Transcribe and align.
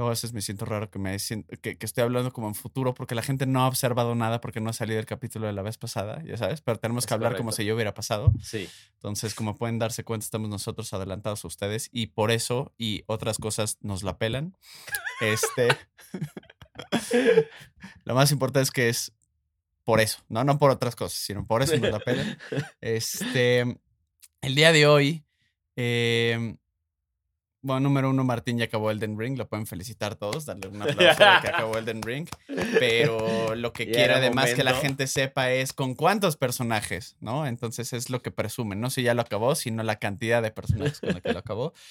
Luego 0.00 0.08
a 0.08 0.12
veces 0.12 0.32
me 0.32 0.40
siento 0.40 0.64
raro 0.64 0.90
que, 0.90 0.98
me 0.98 1.14
que, 1.60 1.76
que, 1.76 1.84
estoy 1.84 2.02
hablando 2.02 2.32
como 2.32 2.48
en 2.48 2.54
futuro 2.54 2.94
porque 2.94 3.14
la 3.14 3.20
gente 3.20 3.44
no 3.44 3.60
ha 3.60 3.68
observado 3.68 4.14
nada 4.14 4.40
porque 4.40 4.58
no 4.58 4.70
ha 4.70 4.72
salido 4.72 4.98
el 4.98 5.04
capítulo 5.04 5.46
de 5.46 5.52
la 5.52 5.60
vez 5.60 5.76
pasada, 5.76 6.22
ya 6.24 6.38
sabes, 6.38 6.62
pero 6.62 6.78
tenemos 6.78 7.04
que 7.04 7.12
hablar 7.12 7.36
como 7.36 7.52
si 7.52 7.66
yo 7.66 7.74
hubiera 7.74 7.92
pasado. 7.92 8.32
Sí. 8.42 8.66
Entonces, 8.94 9.34
como 9.34 9.58
pueden 9.58 9.78
darse 9.78 10.02
cuenta, 10.02 10.24
estamos 10.24 10.48
nosotros 10.48 10.90
adelantados 10.94 11.44
a 11.44 11.48
ustedes 11.48 11.90
y 11.92 12.06
por 12.06 12.30
eso 12.30 12.72
y 12.78 13.04
otras 13.08 13.36
cosas 13.36 13.76
nos 13.82 14.02
la 14.02 14.16
pelan. 14.16 14.56
Este. 15.20 15.68
Lo 18.04 18.14
más 18.14 18.32
importante 18.32 18.62
es 18.62 18.70
que 18.70 18.88
es 18.88 19.12
por 19.84 20.00
eso, 20.00 20.20
no, 20.30 20.44
no 20.44 20.58
por 20.58 20.70
otras 20.70 20.96
cosas, 20.96 21.18
sino 21.18 21.46
por 21.46 21.62
eso 21.62 21.76
nos 21.76 21.90
la 21.90 22.00
pelan. 22.00 22.38
Este. 22.80 23.78
El 24.40 24.54
día 24.54 24.72
de 24.72 24.86
hoy. 24.86 25.26
Eh, 25.76 26.56
bueno, 27.62 27.80
número 27.80 28.10
uno, 28.10 28.24
Martín 28.24 28.58
ya 28.58 28.64
acabó 28.64 28.90
Elden 28.90 29.18
Ring. 29.18 29.36
Lo 29.36 29.48
pueden 29.48 29.66
felicitar 29.66 30.14
todos, 30.16 30.46
darle 30.46 30.68
un 30.68 30.82
aplauso 30.82 31.24
a 31.24 31.40
que 31.40 31.48
acabó 31.48 31.76
Elden 31.76 32.02
Ring. 32.02 32.28
Pero 32.78 33.54
lo 33.54 33.72
que 33.72 33.90
quiere 33.90 34.14
además 34.14 34.54
que 34.54 34.64
la 34.64 34.74
gente 34.74 35.06
sepa 35.06 35.50
es 35.50 35.72
con 35.72 35.94
cuántos 35.94 36.36
personajes, 36.36 37.16
¿no? 37.20 37.46
Entonces 37.46 37.92
es 37.92 38.10
lo 38.10 38.22
que 38.22 38.30
presumen. 38.30 38.80
No 38.80 38.90
si 38.90 39.02
ya 39.02 39.14
lo 39.14 39.22
acabó, 39.22 39.54
sino 39.54 39.82
la 39.82 39.96
cantidad 39.96 40.42
de 40.42 40.50
personajes 40.50 41.00
con 41.00 41.10
los 41.10 41.22
que 41.22 41.32
lo 41.32 41.38
acabó. 41.38 41.72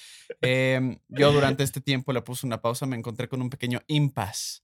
Eh, 0.41 0.99
yo 1.07 1.31
durante 1.31 1.63
este 1.63 1.81
tiempo 1.81 2.13
le 2.13 2.21
puse 2.21 2.45
una 2.45 2.61
pausa, 2.61 2.85
me 2.85 2.95
encontré 2.95 3.27
con 3.27 3.41
un 3.41 3.49
pequeño 3.49 3.81
impasse 3.87 4.61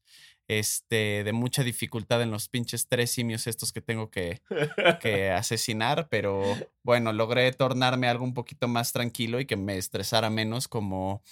este, 0.47 1.23
de 1.23 1.33
mucha 1.33 1.63
dificultad 1.63 2.21
en 2.21 2.31
los 2.31 2.49
pinches 2.49 2.87
tres 2.87 3.11
simios 3.11 3.47
estos 3.47 3.71
que 3.71 3.81
tengo 3.81 4.09
que, 4.09 4.41
que, 5.01 5.31
asesinar, 5.31 6.07
pero 6.09 6.43
bueno, 6.83 7.13
logré 7.13 7.51
tornarme 7.51 8.07
algo 8.07 8.23
un 8.23 8.33
poquito 8.33 8.67
más 8.67 8.93
tranquilo 8.93 9.39
y 9.39 9.45
que 9.45 9.55
me 9.55 9.77
estresara 9.77 10.29
menos 10.29 10.67
como 10.67 11.23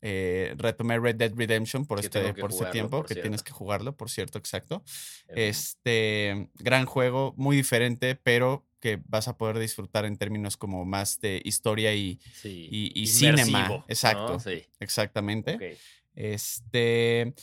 eh, 0.00 0.54
retomé 0.56 0.98
Red 0.98 1.16
Dead 1.16 1.32
Redemption 1.34 1.86
por 1.86 1.98
este, 1.98 2.34
por 2.34 2.50
este 2.52 2.66
tiempo, 2.66 3.04
que 3.04 3.16
tienes 3.16 3.42
que 3.42 3.52
jugarlo, 3.52 3.96
por 3.96 4.10
cierto, 4.10 4.38
exacto. 4.38 4.82
Este, 5.28 6.50
gran 6.54 6.86
juego, 6.86 7.34
muy 7.36 7.56
diferente, 7.56 8.14
pero 8.14 8.64
que 8.80 9.00
vas 9.06 9.26
a 9.26 9.36
poder 9.36 9.58
disfrutar 9.58 10.04
en 10.04 10.16
términos 10.16 10.56
como 10.56 10.84
más 10.84 11.20
de 11.20 11.42
historia 11.44 11.94
y, 11.94 12.20
y, 12.44 13.06
cinema. 13.08 13.84
Exacto. 13.88 14.38
Exactamente. 14.78 15.78
Este... 16.14 17.34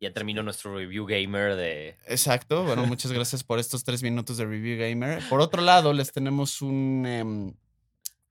Ya 0.00 0.12
terminó 0.12 0.42
nuestro 0.42 0.76
review 0.76 1.06
gamer 1.06 1.56
de. 1.56 1.96
Exacto. 2.06 2.64
Bueno, 2.64 2.86
muchas 2.86 3.12
gracias 3.12 3.42
por 3.42 3.58
estos 3.58 3.84
tres 3.84 4.02
minutos 4.02 4.36
de 4.36 4.44
review 4.44 4.78
gamer. 4.78 5.22
Por 5.28 5.40
otro 5.40 5.62
lado, 5.62 5.92
les 5.92 6.12
tenemos 6.12 6.60
un. 6.60 7.04
Em, 7.06 7.54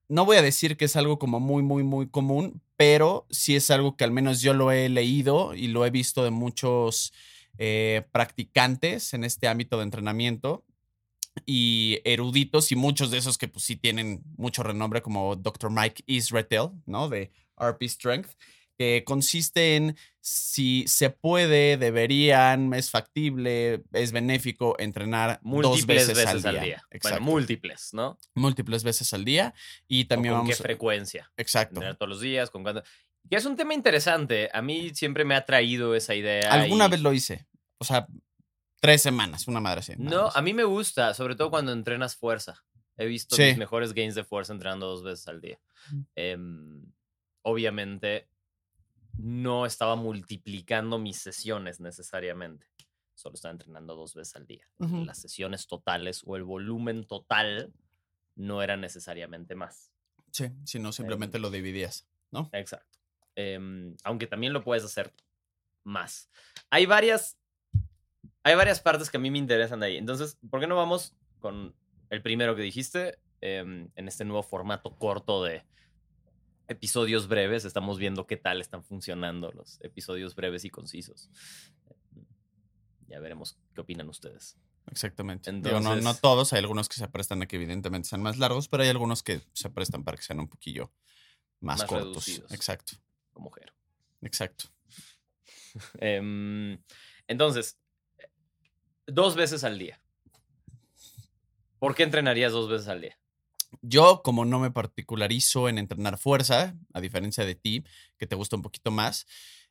no 0.08 0.26
voy 0.26 0.38
a 0.38 0.42
decir 0.42 0.78
que 0.78 0.86
es 0.86 0.96
algo 0.96 1.18
como 1.18 1.40
muy, 1.40 1.64
muy, 1.64 1.84
muy 1.84 2.08
común, 2.08 2.62
pero 2.78 3.26
sí 3.32 3.56
es 3.56 3.72
algo 3.72 3.98
que 3.98 4.04
al 4.04 4.12
menos 4.12 4.42
yo 4.42 4.54
lo 4.54 4.72
he 4.72 4.90
leído 4.90 5.56
y 5.56 5.68
lo 5.68 5.86
he 5.86 5.90
visto 5.90 6.24
de 6.24 6.30
muchos 6.30 7.12
eh, 7.58 8.04
practicantes 8.12 9.14
en 9.14 9.24
este 9.24 9.48
ámbito 9.48 9.78
de 9.78 9.84
entrenamiento 9.84 10.64
y 11.46 12.00
eruditos 12.06 12.72
y 12.72 12.76
muchos 12.76 13.12
de 13.12 13.18
esos 13.18 13.38
que 13.38 13.48
pues 13.48 13.66
sí 13.66 13.76
tienen 13.76 14.24
mucho 14.38 14.62
renombre 14.62 15.02
como 15.02 15.36
Dr. 15.36 15.72
Mike 15.72 16.04
Israel, 16.06 16.70
¿no? 16.86 17.10
De 17.10 17.32
RP 17.58 17.84
Strength 17.84 18.30
que 18.78 19.04
consiste 19.06 19.76
en 19.76 19.98
si 20.22 20.86
se 20.88 21.12
puede, 21.12 21.78
deberían, 21.78 22.74
es 22.74 22.90
factible, 22.90 23.84
es 23.94 24.12
benéfico 24.12 24.76
entrenar 24.80 25.40
dos 25.44 25.86
veces, 25.86 26.18
al 26.28 26.42
día. 26.42 26.84
Exacto. 26.90 27.22
múltiples, 27.22 27.94
¿no? 27.94 28.18
Múltiples 28.34 28.84
veces 28.84 29.14
al 29.14 29.24
día 29.24 29.54
y 29.88 30.06
también 30.06 30.34
con 30.34 30.42
vamos 30.42 30.58
qué 30.58 30.64
frecuencia. 30.64 31.32
Exacto. 31.38 31.76
Entrenar 31.76 31.96
todos 31.98 32.10
los 32.10 32.22
días, 32.22 32.50
con 32.50 32.64
cuánto. 32.64 32.84
Que 33.30 33.36
es 33.36 33.46
un 33.46 33.56
tema 33.56 33.76
interesante. 33.76 34.50
A 34.52 34.62
mí 34.62 34.92
siempre 34.96 35.26
me 35.26 35.36
ha 35.36 35.46
traído 35.46 35.96
esa 35.96 36.16
idea. 36.16 36.52
Alguna 36.52 36.88
vez 36.88 37.02
lo 37.02 37.14
hice. 37.14 37.46
O 37.78 37.86
sea, 37.86 38.08
tres 38.80 39.02
semanas, 39.02 39.48
una 39.48 39.60
madre 39.60 39.82
así. 39.82 39.94
No, 39.98 40.32
a 40.34 40.42
mí 40.42 40.54
me 40.54 40.64
gusta, 40.64 41.14
sobre 41.14 41.36
todo 41.36 41.52
cuando 41.52 41.72
entrenas 41.72 42.16
fuerza. 42.16 42.64
He 42.98 43.06
visto 43.06 43.38
mis 43.38 43.58
mejores 43.58 43.94
gains 43.94 44.16
de 44.16 44.24
fuerza 44.24 44.54
entrenando 44.54 44.88
dos 44.88 45.04
veces 45.04 45.28
al 45.28 45.42
día. 45.42 45.60
Eh, 46.16 46.38
obviamente, 47.44 48.28
no 49.18 49.66
estaba 49.66 49.96
multiplicando 49.96 51.00
mis 51.00 51.18
sesiones 51.18 51.80
necesariamente. 51.80 52.68
Solo 53.14 53.36
estaba 53.36 53.54
entrenando 53.54 53.96
dos 53.96 54.14
veces 54.14 54.36
al 54.36 54.46
día. 54.46 54.68
Las 54.78 55.20
sesiones 55.20 55.68
totales 55.68 56.22
o 56.26 56.36
el 56.36 56.44
volumen 56.44 57.06
total 57.06 57.74
no 58.36 58.62
era 58.62 58.76
necesariamente 58.76 59.56
más. 59.56 59.92
Sí, 60.32 60.52
sino 60.66 60.92
simplemente 60.92 61.40
lo 61.40 61.50
dividías, 61.50 62.06
¿no? 62.32 62.50
Exacto. 62.52 63.00
Em, 63.36 63.96
aunque 64.04 64.28
también 64.28 64.52
lo 64.52 64.64
puedes 64.64 64.84
hacer 64.84 65.14
más. 65.86 66.30
Hay 66.70 66.86
varias, 66.86 67.38
hay 68.44 68.56
varias 68.56 68.82
partes 68.82 69.10
que 69.10 69.18
a 69.18 69.20
mí 69.20 69.32
me 69.32 69.38
interesan 69.38 69.80
de 69.80 69.88
ahí. 69.88 69.98
Entonces, 69.98 70.38
¿por 70.50 70.60
qué 70.60 70.68
no 70.68 70.76
vamos 70.76 71.16
con 71.40 71.74
el 72.10 72.22
primero 72.22 72.56
que 72.56 72.64
dijiste 72.64 73.18
em, 73.40 73.90
en 73.96 74.08
este 74.08 74.26
nuevo 74.26 74.44
formato 74.44 74.96
corto 74.98 75.44
de 75.44 75.66
episodios 76.68 77.28
breves. 77.28 77.66
Estamos 77.66 77.98
viendo 77.98 78.28
qué 78.28 78.38
tal 78.38 78.62
están 78.62 78.84
funcionando 78.84 79.52
los 79.52 79.80
episodios 79.82 80.36
breves 80.36 80.66
y 80.66 80.70
concisos. 80.70 81.30
Ya 83.08 83.20
veremos 83.20 83.58
qué 83.74 83.82
opinan 83.82 84.10
ustedes. 84.10 84.58
Exactamente. 84.88 85.52
no, 85.52 86.16
todos, 86.16 86.54
hay 86.54 86.60
algunos 86.60 86.90
que 86.90 86.96
se 86.96 87.08
prestan 87.08 87.42
a 87.42 87.48
que 87.48 87.56
evidentemente 87.56 88.10
sean 88.10 88.22
más 88.22 88.38
largos, 88.38 88.68
pero 88.68 88.84
hay 88.84 88.90
algunos 88.90 89.24
que 89.24 89.42
se 89.54 89.70
prestan 89.70 90.04
para 90.04 90.18
que 90.18 90.24
sean 90.24 90.40
un 90.40 90.48
poquillo 90.48 90.92
más, 91.60 91.84
cortos. 91.84 92.28
Exacto. 92.50 92.94
Como 93.32 93.46
mujer. 93.46 93.74
Exacto. 94.22 94.66
Em, 96.00 96.82
entonces, 97.28 97.78
dos 99.08 99.36
veces 99.36 99.66
al 99.66 99.78
día. 99.78 100.00
¿Por 101.80 101.96
qué 101.96 102.04
entrenarías 102.04 102.54
dos 102.54 102.70
veces 102.70 102.88
al 102.88 103.02
día? 103.02 103.20
Yo, 103.82 104.22
como 104.24 104.46
no 104.46 104.60
me 104.60 104.72
particularizo 104.72 105.70
en 105.70 105.78
entrenar 105.78 106.18
fuerza, 106.18 106.76
a 106.94 107.02
diferencia 107.02 107.46
de 107.46 107.56
ti, 107.56 107.84
que 108.18 108.28
te 108.28 108.36
gusta 108.36 108.56
un 108.56 108.62
poquito 108.62 108.92
más, 108.92 109.26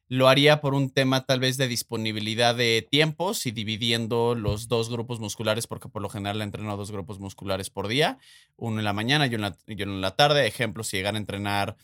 lo 0.09 0.29
haría 0.29 0.61
por 0.61 0.75
un 0.75 0.91
tema 0.91 1.25
tal 1.25 1.41
vez 1.41 1.57
de 1.57 1.67
disponibilidad 1.67 2.55
de 2.55 2.87
tiempos 2.89 3.47
y 3.47 3.53
dividiendo 3.53 4.35
los 4.35 4.69
dos 4.69 4.91
grupos 4.91 5.19
musculares, 5.19 5.67
porque 5.67 5.89
por 5.89 6.03
lo 6.03 6.09
general 6.09 6.43
entreno 6.43 6.77
dos 6.77 6.91
grupos 6.91 7.21
musculares 7.21 7.71
por 7.71 7.89
día, 7.89 8.19
uno 8.57 8.79
en 8.79 8.85
la 8.85 8.93
mañana 8.93 9.27
y 9.27 9.35
uno 9.35 9.57
en 9.67 10.01
la, 10.01 10.17
tarde. 10.17 10.47
Ejemplo, 10.47 10.85
si 10.85 10.99
llegan 10.99 11.15
a 11.15 11.19
entrenar 11.19 11.77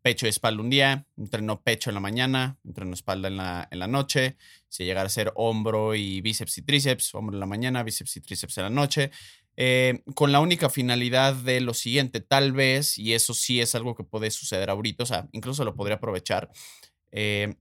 pecho 0.00 0.26
y 0.26 0.30
espalda 0.30 0.62
un 0.62 0.70
día, 0.70 1.06
entreno 1.18 1.60
pecho 1.60 1.90
en 1.90 1.94
la 1.94 2.00
mañana, 2.00 2.58
entreno 2.64 2.94
espalda 2.94 3.28
en 3.28 3.36
la, 3.36 3.68
en 3.70 3.78
la 3.78 3.88
noche. 3.88 4.36
Si 4.68 4.84
llegar 4.84 5.04
a 5.04 5.10
ser 5.10 5.32
hombro 5.34 5.94
y 5.94 6.22
bíceps 6.22 6.58
y 6.58 6.62
tríceps, 6.62 7.14
hombro 7.14 7.36
en 7.36 7.40
la 7.40 7.46
mañana, 7.46 7.82
bíceps 7.82 8.16
y 8.16 8.20
tríceps 8.20 8.56
en 8.58 8.64
la 8.64 8.70
noche. 8.70 9.10
Eh, 9.58 10.02
con 10.14 10.32
la 10.32 10.40
única 10.40 10.68
finalidad 10.68 11.34
de 11.34 11.60
lo 11.60 11.72
siguiente, 11.72 12.20
tal 12.20 12.52
vez, 12.52 12.98
y 12.98 13.14
eso 13.14 13.32
sí 13.32 13.60
es 13.60 13.74
algo 13.74 13.94
que 13.94 14.04
puede 14.04 14.30
suceder 14.30 14.68
ahorita, 14.68 15.04
o 15.04 15.06
sea, 15.06 15.28
incluso 15.32 15.64
lo 15.64 15.74
podría 15.74 15.96
aprovechar, 15.96 16.50
eh, 17.10 17.54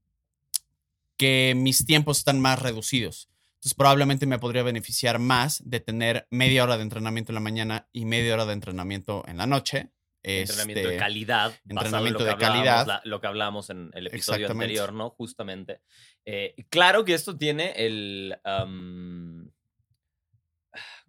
que 1.16 1.54
mis 1.56 1.86
tiempos 1.86 2.18
están 2.18 2.42
más 2.42 2.62
reducidos. 2.62 3.30
Entonces 3.56 3.74
probablemente 3.76 4.26
me 4.26 4.38
podría 4.38 4.62
beneficiar 4.62 5.20
más 5.20 5.68
de 5.68 5.80
tener 5.80 6.28
media 6.30 6.64
hora 6.64 6.76
de 6.76 6.84
entrenamiento 6.84 7.32
en 7.32 7.36
la 7.36 7.40
mañana 7.40 7.88
y 7.94 8.06
media 8.06 8.34
hora 8.34 8.46
de 8.46 8.54
entrenamiento 8.54 9.24
en 9.28 9.38
la 9.38 9.48
noche. 9.48 9.90
Entrenamiento 10.22 10.88
de 10.88 10.96
este, 10.96 11.00
calidad. 11.00 11.54
Entrenamiento 11.68 12.24
de 12.24 12.38
calidad. 12.38 13.02
lo 13.06 13.22
que 13.22 13.28
hablamos 13.28 13.70
en 13.70 13.92
el 13.94 14.08
episodio 14.08 14.52
anterior, 14.52 14.92
¿no? 14.92 15.12
Justamente. 15.12 15.82
Eh, 16.26 16.56
claro 16.70 17.06
que 17.06 17.14
esto 17.14 17.38
tiene 17.38 17.74
el 17.78 18.38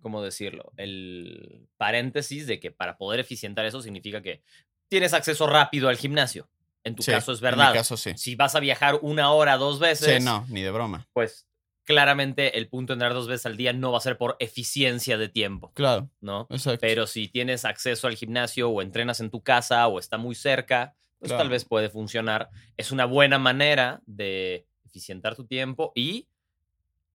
¿cómo 0.01 0.23
decirlo? 0.23 0.73
El 0.77 1.69
paréntesis 1.77 2.47
de 2.47 2.61
que 2.61 2.71
para 2.71 2.97
poder 2.97 3.21
eficientar 3.21 3.65
eso 3.67 3.81
significa 3.83 4.23
que 4.23 4.43
tienes 4.89 5.13
acceso 5.13 5.47
rápido 5.47 5.89
al 5.89 5.97
gimnasio. 5.97 6.49
En 6.85 6.95
tu 6.95 7.03
Sí, 7.03 7.11
caso 7.11 7.33
es 7.33 7.39
En 7.41 7.45
mi 7.45 7.51
verdad. 7.51 7.75
caso 7.75 7.97
sí. 7.97 8.13
Si 8.17 8.37
vas 8.37 8.55
a 8.55 8.61
viajar 8.61 8.99
una 9.03 9.33
hora, 9.33 9.57
dos 9.57 9.81
veces, 9.81 10.19
Sí, 10.19 10.25
no, 10.25 10.47
ni 10.49 10.63
de 10.63 10.71
broma. 10.71 11.09
pues 11.13 11.47
claramente 11.85 12.59
el 12.59 12.69
punto 12.69 12.93
de 12.93 12.95
entrenar 12.97 13.15
dos 13.15 13.29
veces 13.29 13.47
al 13.47 13.57
día 13.57 13.73
no 13.73 13.93
va 13.93 13.99
a 13.99 14.01
ser 14.01 14.19
por 14.19 14.37
eficiencia 14.41 15.17
de 15.19 15.29
tiempo, 15.29 15.73
Claro, 15.75 16.11
¿no? 16.21 16.47
exacto. 16.51 16.81
Pero 16.81 17.07
si 17.07 17.29
tienes 17.29 17.65
acceso 17.65 18.07
al 18.09 18.17
gimnasio 18.17 18.69
o 18.71 18.83
entrenas 18.83 19.21
en 19.21 19.31
tu 19.31 19.41
casa 19.43 19.87
o 19.87 19.99
está 20.01 20.19
muy 20.19 20.35
cerca, 20.35 20.95
pues 21.19 21.31
Claro. 21.31 21.43
tal 21.45 21.51
vez 21.51 21.65
puede 21.65 21.89
funcionar. 21.89 22.51
Es 22.77 22.91
una 22.93 23.05
buena 23.05 23.39
manera 23.39 24.01
de 24.07 24.67
eficientar 24.85 25.35
tu 25.37 25.47
tiempo 25.47 25.93
y 25.95 26.29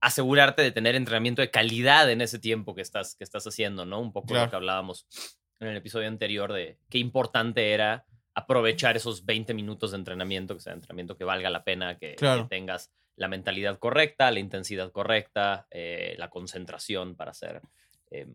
asegurarte 0.02 0.62
de 0.64 0.72
tener 0.72 0.96
entrenamiento 0.96 1.42
de 1.42 1.52
calidad 1.52 2.10
en 2.12 2.22
ese 2.22 2.40
tiempo 2.40 2.74
que 2.76 2.82
estás, 2.82 3.16
que 3.16 3.24
estás 3.24 3.46
haciendo, 3.46 3.86
¿no? 3.86 4.00
Un 4.02 4.12
poco 4.12 4.30
Claro. 4.30 4.46
lo 4.46 4.50
que 4.50 4.56
hablábamos 4.58 5.08
en 5.60 5.68
el 5.68 5.78
episodio 5.78 6.08
anterior 6.08 6.52
de 6.52 6.78
qué 6.90 6.98
importante 6.98 7.72
era 7.72 8.06
aprovechar 8.34 8.98
esos 8.98 9.26
20 9.26 9.54
minutos 9.54 9.92
de 9.92 9.98
entrenamiento, 9.98 10.56
que 10.56 10.62
sea 10.62 10.74
entrenamiento 10.74 11.16
que 11.18 11.24
valga 11.24 11.50
la 11.50 11.64
pena, 11.64 11.98
que, 11.98 12.16
tengas 12.50 12.92
la 13.16 13.28
mentalidad 13.28 13.78
correcta, 13.78 14.32
la 14.32 14.40
intensidad 14.40 14.92
correcta, 14.92 15.68
eh, 15.70 16.16
la 16.18 16.30
concentración 16.30 17.16
para 17.16 17.32
hacer 17.32 17.62
em, 18.10 18.34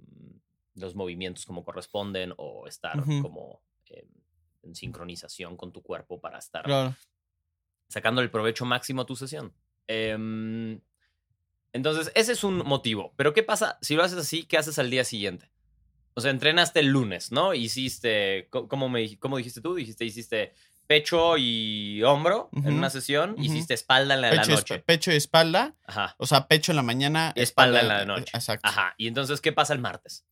los 0.75 0.95
movimientos 0.95 1.45
como 1.47 1.65
corresponden 1.65 2.33
o 2.37 2.67
estar 2.69 3.03
como 3.23 3.63
em, 3.87 4.07
en 4.63 4.75
sincronización 4.75 5.57
con 5.57 5.73
tu 5.73 5.83
cuerpo 5.83 6.21
para 6.21 6.39
estar 6.39 6.65
Claro. 6.65 6.95
sacando 7.89 8.21
el 8.21 8.31
provecho 8.31 8.65
máximo 8.67 9.03
a 9.03 9.07
tu 9.07 9.17
sesión. 9.17 9.53
Entonces, 11.77 12.11
ese 12.15 12.33
es 12.33 12.43
un 12.43 12.59
motivo. 12.59 13.13
Pero 13.17 13.33
¿qué 13.33 13.43
pasa 13.43 13.79
si 13.83 13.95
lo 13.95 14.03
haces 14.03 14.19
así? 14.19 14.45
¿Qué 14.45 14.59
haces 14.59 14.79
al 14.79 14.91
día 14.91 15.05
siguiente? 15.05 15.51
O 16.15 16.21
sea, 16.21 16.31
entrenaste 16.31 16.81
el 16.81 16.87
lunes, 16.89 17.31
¿no? 17.31 17.53
Hiciste, 17.55 18.49
¿cómo, 18.51 18.89
me, 18.89 19.19
cómo 19.19 19.37
dijiste 19.37 19.61
tú? 19.61 19.75
Dijiste, 19.75 20.05
hiciste 20.05 20.55
pecho 20.87 21.37
y 21.37 22.03
hombro 22.05 22.49
en 22.53 22.61
Ujú, 22.69 22.77
una 22.79 22.91
sesión, 22.91 23.33
ujú. 23.33 23.43
hiciste 23.43 23.75
espalda 23.75 24.15
en 24.15 24.21
la, 24.23 24.31
en 24.31 24.37
la 24.37 24.43
Pecho, 24.43 24.53
esp- 24.55 24.57
noche. 24.57 24.79
pecho 24.81 25.13
y 25.13 25.17
espalda. 25.17 25.75
Ajá, 25.85 26.15
O 26.19 26.27
sea, 26.27 26.49
pecho 26.49 26.73
en 26.73 26.77
la 26.77 26.83
mañana. 26.83 27.33
Y 27.37 27.43
espalda 27.43 27.81
en 27.81 27.89
la 27.89 28.05
noche. 28.05 28.31
Exacto. 28.35 28.67
ajá. 28.69 28.95
Y 28.97 29.07
entonces, 29.09 29.41
¿qué 29.41 29.53
pasa 29.53 29.73
el 29.75 29.81
martes? 29.81 30.25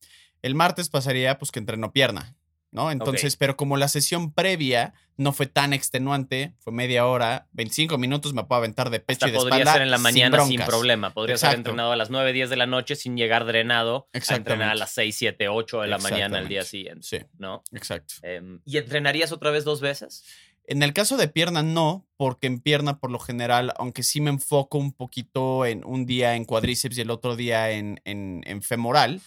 El 0.42 0.54
martes 0.54 0.88
pasaría 0.88 1.38
pues 1.38 1.50
que 1.50 1.58
entrenó 1.58 1.92
pierna, 1.92 2.34
¿no? 2.74 2.90
Entonces, 2.90 3.36
pero 3.36 3.56
como 3.56 3.76
la 3.78 3.88
sesión 3.88 4.32
previa 4.34 4.92
no 5.16 5.32
fue 5.32 5.46
tan 5.46 5.72
extenuante, 5.72 6.54
fue 6.58 6.72
media 6.72 7.06
hora, 7.06 7.46
25 7.52 7.96
minutos 7.98 8.34
me 8.34 8.42
puedo 8.44 8.58
aventar 8.58 8.90
de 8.90 8.98
pecho 8.98 9.26
Hasta 9.26 9.28
y 9.28 9.30
de 9.30 9.38
podría 9.38 9.58
espalda. 9.58 9.72
ser 9.74 9.82
en 9.82 9.90
la 9.92 9.98
mañana 9.98 10.44
sin, 10.44 10.60
problema. 10.60 11.14
Podrías 11.14 11.42
haber 11.44 11.52
Exacto. 11.54 11.70
entrenado 11.70 11.92
a 11.92 11.96
las 11.96 12.10
9, 12.10 12.32
10 12.32 12.50
de 12.50 12.56
la 12.56 12.66
noche 12.66 12.96
sin 12.96 13.16
llegar 13.16 13.44
drenado 13.46 14.08
a 14.12 14.34
entrenar 14.34 14.70
a 14.70 14.74
las 14.74 14.90
6, 14.90 15.16
7, 15.16 15.48
8 15.48 15.82
de 15.82 15.86
la 15.88 15.98
mañana 15.98 16.38
al 16.38 16.48
día 16.48 16.64
siguiente, 16.64 17.06
Sí, 17.06 17.18
¿no? 17.38 17.62
exacto. 17.72 18.14
Em, 18.22 18.60
¿Y 18.66 18.76
entrenarías 18.78 19.30
otra 19.30 19.52
vez 19.52 19.62
dos 19.64 19.80
veces? 19.80 20.24
En 20.66 20.82
el 20.82 20.92
caso 20.92 21.16
de 21.16 21.28
pierna, 21.28 21.62
no, 21.62 22.08
porque 22.16 22.48
en 22.48 22.58
pierna, 22.58 22.98
por 22.98 23.12
lo 23.12 23.20
general, 23.20 23.72
aunque 23.76 24.02
sí 24.02 24.20
me 24.20 24.30
enfoco 24.30 24.78
un 24.78 24.92
poquito 24.92 25.64
en 25.64 25.84
un 25.84 26.06
día 26.06 26.34
en 26.34 26.44
cuádriceps 26.44 26.98
y 26.98 27.02
el 27.02 27.10
otro 27.10 27.36
día 27.36 27.70
en, 27.70 28.00
en- 28.04 28.42
en 28.46 28.62
femoral, 28.62 29.20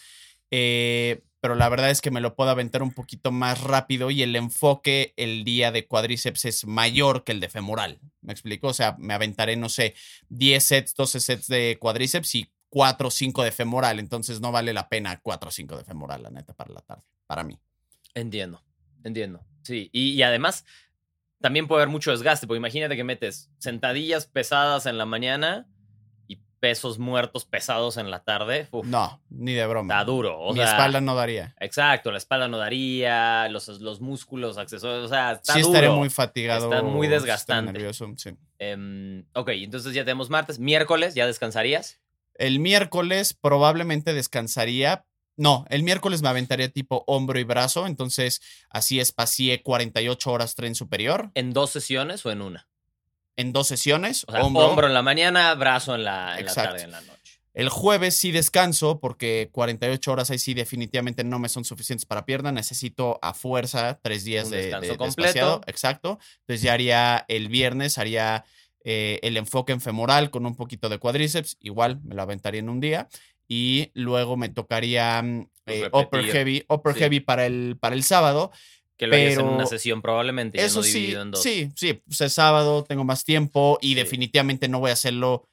eh, 0.52 1.22
pero 1.40 1.56
la 1.56 1.70
verdad 1.70 1.92
es 1.92 2.02
que 2.02 2.12
me 2.12 2.22
lo 2.22 2.36
puedo 2.36 2.50
aventar 2.50 2.82
un 2.82 2.92
poquito 2.92 3.32
más 3.32 3.62
rápido 3.62 4.10
y 4.12 4.24
el 4.24 4.36
enfoque 4.36 5.14
el 5.18 5.44
día 5.44 5.72
de 5.72 5.86
cuádriceps 5.86 6.46
es 6.46 6.66
mayor 6.66 7.24
que 7.24 7.32
el 7.32 7.40
de 7.40 7.50
femoral. 7.50 8.00
¿Me 8.22 8.34
explico? 8.34 8.68
O 8.68 8.74
sea, 8.74 8.96
me 8.98 9.14
aventaré, 9.14 9.56
no 9.56 9.70
sé, 9.70 9.94
10 10.30 10.64
sets, 10.64 10.96
12 10.96 11.20
sets 11.20 11.48
de 11.48 11.78
cuádriceps 11.80 12.36
y 12.36 12.52
4 12.70 13.08
o 13.08 13.12
5 13.12 13.44
de 13.44 13.52
femoral. 13.52 14.00
Entonces 14.00 14.42
no 14.42 14.52
vale 14.52 14.74
la 14.74 14.90
pena 14.90 15.20
4 15.22 15.50
o 15.50 15.52
5 15.52 15.78
de 15.78 15.84
femoral, 15.84 16.24
la 16.24 16.32
neta, 16.32 16.54
para 16.54 16.74
la 16.74 16.82
tarde, 16.82 17.04
para 17.28 17.44
mí. 17.44 17.60
Entiendo, 18.16 18.64
entiendo. 19.04 19.46
Sí, 19.62 19.90
y, 19.94 20.14
y 20.14 20.24
además 20.24 20.66
también 21.40 21.68
puede 21.68 21.84
haber 21.84 21.92
mucho 21.92 22.12
desgaste, 22.12 22.48
porque 22.48 22.58
imagínate 22.58 22.96
que 22.96 23.04
metes 23.04 23.52
sentadillas 23.60 24.26
pesadas 24.26 24.88
en 24.88 24.98
la 24.98 25.06
mañana 25.06 25.68
pesos 26.60 27.00
muertos 27.00 27.46
pesados 27.46 27.98
en 27.98 28.10
la 28.12 28.24
tarde. 28.24 28.68
Uf, 28.72 28.86
No, 28.86 29.22
ni 29.30 29.54
de 29.54 29.66
broma. 29.68 29.94
está 29.94 30.04
duro. 30.06 30.40
O 30.40 30.54
Mi 30.54 30.60
sea, 30.60 30.72
espalda 30.72 31.02
no 31.02 31.16
daría. 31.16 31.56
Exacto, 31.60 32.12
la 32.12 32.18
espalda 32.18 32.48
no 32.48 32.58
daría, 32.58 33.48
los, 33.50 33.68
los 33.80 34.02
músculos, 34.02 34.58
accesorios, 34.58 35.06
o 35.06 35.08
sea, 35.10 35.34
está 35.34 35.54
sí 35.54 35.62
duro. 35.62 35.74
estaré 35.74 35.90
muy 35.90 36.10
fatigado. 36.10 36.72
Está 36.72 36.84
muy 36.84 37.08
desgastante. 37.08 37.72
nervioso, 37.74 38.08
sí. 38.18 38.32
Em, 38.60 39.26
ok, 39.34 39.50
entonces 39.50 39.94
ya 39.94 40.04
tenemos 40.04 40.30
martes. 40.30 40.60
Miércoles, 40.60 41.14
¿ya 41.16 41.28
descansarías? 41.28 42.00
El 42.36 42.60
miércoles 42.60 43.34
probablemente 43.34 44.14
descansaría. 44.14 45.06
No, 45.40 45.66
el 45.70 45.84
miércoles 45.84 46.24
me 46.24 46.30
aventaría 46.30 46.70
tipo 46.72 47.04
hombro 47.06 47.40
y 47.40 47.44
brazo, 47.44 47.86
entonces 47.86 48.42
así 48.72 49.00
espacié 49.00 49.62
48 49.62 50.32
horas 50.32 50.56
tren 50.56 50.74
superior 50.74 51.30
¿En 51.36 51.54
dos 51.54 51.70
sesiones 51.70 52.26
o 52.26 52.32
en 52.32 52.42
una? 52.42 52.68
En 53.38 53.54
dos 53.54 53.68
sesiones. 53.68 54.26
O 54.28 54.32
sea, 54.34 54.44
hombro. 54.44 54.68
hombro, 54.68 54.88
en 54.88 54.94
la 54.94 55.02
mañana, 55.02 55.54
brazo 55.56 55.96
en 55.96 56.04
la, 56.04 56.38
en 56.40 56.46
la 56.46 56.54
tarde, 56.54 56.82
en 56.84 56.92
la 56.92 57.02
noche. 57.02 57.14
El 57.54 57.70
jueves 57.70 58.16
sí 58.16 58.32
descanso 58.32 59.00
porque 59.00 59.50
48 59.52 60.12
horas 60.12 60.30
ahí 60.30 60.38
sí 60.38 60.54
definitivamente 60.54 61.24
no 61.24 61.40
me 61.40 61.50
son 61.50 61.66
suficientes 61.66 62.06
para 62.06 62.24
pierna. 62.26 62.52
Necesito 62.52 63.18
a 63.24 63.34
fuerza 63.34 64.00
tres 64.04 64.24
días 64.26 64.46
Un 64.46 64.52
de, 64.52 64.58
descanso 64.58 64.82
de- 64.86 64.92
de 64.92 64.98
completo. 64.98 65.62
Exacto. 65.66 66.20
Entonces 66.42 66.62
ya 66.62 66.74
haría 66.74 67.26
el 67.28 67.48
viernes, 67.48 67.98
haría 67.98 68.46
eh, 68.84 69.20
el 69.24 69.38
enfoque 69.38 69.74
en 69.74 69.82
femoral 69.82 70.30
con 70.30 70.46
un 70.46 70.56
poquito 70.56 70.88
de 70.88 71.00
cuádriceps. 71.00 71.58
Igual 71.60 72.00
me 72.04 72.14
lo 72.14 72.22
aventaría 72.22 72.60
en 72.60 72.70
un 72.70 72.80
día. 72.80 73.08
Y 73.48 73.90
luego 73.96 74.38
me 74.38 74.50
tocaría 74.50 75.20
mm, 75.24 75.50
eh, 75.66 75.90
upper 75.94 76.26
heavy, 76.26 76.64
upper 76.70 76.94
Sí. 76.94 77.00
heavy 77.00 77.20
para 77.22 77.46
el, 77.48 77.78
para 77.80 77.96
el 77.96 78.04
sábado. 78.04 78.52
Que 78.98 79.08
lo 79.08 79.16
harías 79.16 79.34
en 79.34 79.38
Pero 79.40 79.52
una 79.54 79.66
sesión 79.68 80.02
probablemente, 80.02 80.58
ya 80.58 80.66
Eso 80.66 80.80
no 80.80 80.84
sí, 80.84 81.14
en 81.14 81.32
dos. 81.32 81.42
sí, 81.44 81.72
sí. 81.76 81.94
Pues 82.06 82.20
el 82.22 82.30
sábado 82.32 82.84
tengo 82.84 83.04
más 83.04 83.24
tiempo 83.24 83.78
y 83.82 83.90
Sí. 83.90 83.96
definitivamente 83.96 84.68
no 84.68 84.80
voy 84.80 84.90
a 84.90 84.94
hacerlo 84.94 85.48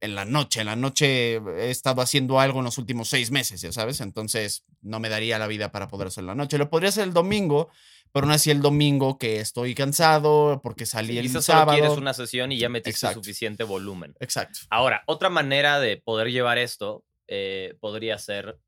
en 0.00 0.14
la 0.14 0.24
noche. 0.24 0.60
En 0.60 0.66
la 0.66 0.76
noche 0.76 1.36
he 1.36 1.70
estado 1.70 2.00
haciendo 2.02 2.40
algo 2.40 2.58
en 2.60 2.64
los 2.64 2.78
últimos 2.78 3.08
seis 3.08 3.30
meses, 3.30 3.60
ya 3.60 3.72
sabes. 3.72 4.00
Entonces 4.00 4.64
no 4.80 4.98
me 5.00 5.08
daría 5.08 5.38
la 5.38 5.46
vida 5.46 5.72
para 5.72 5.88
poder 5.88 6.08
hacerlo 6.08 6.32
en 6.32 6.38
la 6.38 6.44
noche. 6.44 6.58
Lo 6.58 6.70
podría 6.70 6.88
hacer 6.90 7.04
el 7.04 7.12
domingo, 7.12 7.68
pero 8.12 8.24
aún 8.26 8.32
así 8.32 8.50
el 8.50 8.62
domingo 8.62 9.18
que 9.18 9.40
estoy 9.40 9.74
cansado 9.74 10.60
porque 10.62 10.86
salí 10.86 11.12
Sí, 11.14 11.18
el 11.18 11.26
quizás 11.26 11.44
solo 11.44 11.58
sábado. 11.58 11.78
quieres 11.78 11.98
una 11.98 12.14
sesión 12.14 12.50
y 12.52 12.58
ya 12.58 12.68
metiste 12.70 12.90
Exacto. 12.90 13.20
suficiente 13.20 13.64
volumen. 13.64 14.14
Exacto. 14.20 14.60
Ahora, 14.70 15.02
otra 15.06 15.28
manera 15.28 15.80
de 15.80 15.96
poder 15.98 16.30
llevar 16.30 16.56
esto 16.58 17.04
eh, 17.28 17.74
podría 17.80 18.16
ser, 18.18 18.58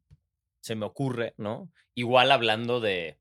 se 0.60 0.74
me 0.74 0.84
ocurre, 0.84 1.32
¿no? 1.38 1.70
Igual 1.94 2.30
hablando 2.32 2.80
de 2.80 3.16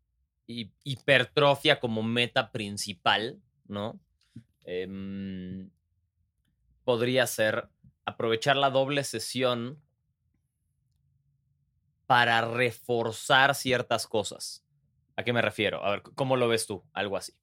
hipertrofia 0.48 1.80
como 1.80 2.04
meta 2.04 2.52
principal, 2.52 3.42
¿no? 3.68 4.00
Em, 4.64 5.70
podría 6.84 7.28
ser 7.28 7.70
aprovechar 8.06 8.56
la 8.56 8.70
doble 8.70 9.04
sesión 9.04 9.82
para 12.06 12.42
reforzar 12.42 13.54
ciertas 13.54 14.08
cosas. 14.08 14.64
¿A 15.18 15.24
qué 15.24 15.34
me 15.34 15.42
refiero? 15.42 15.84
A 15.84 15.92
ver, 15.92 16.02
¿cómo 16.02 16.38
lo 16.38 16.48
ves 16.48 16.66
tú? 16.66 16.84
Algo 16.94 17.18
así. 17.18 17.34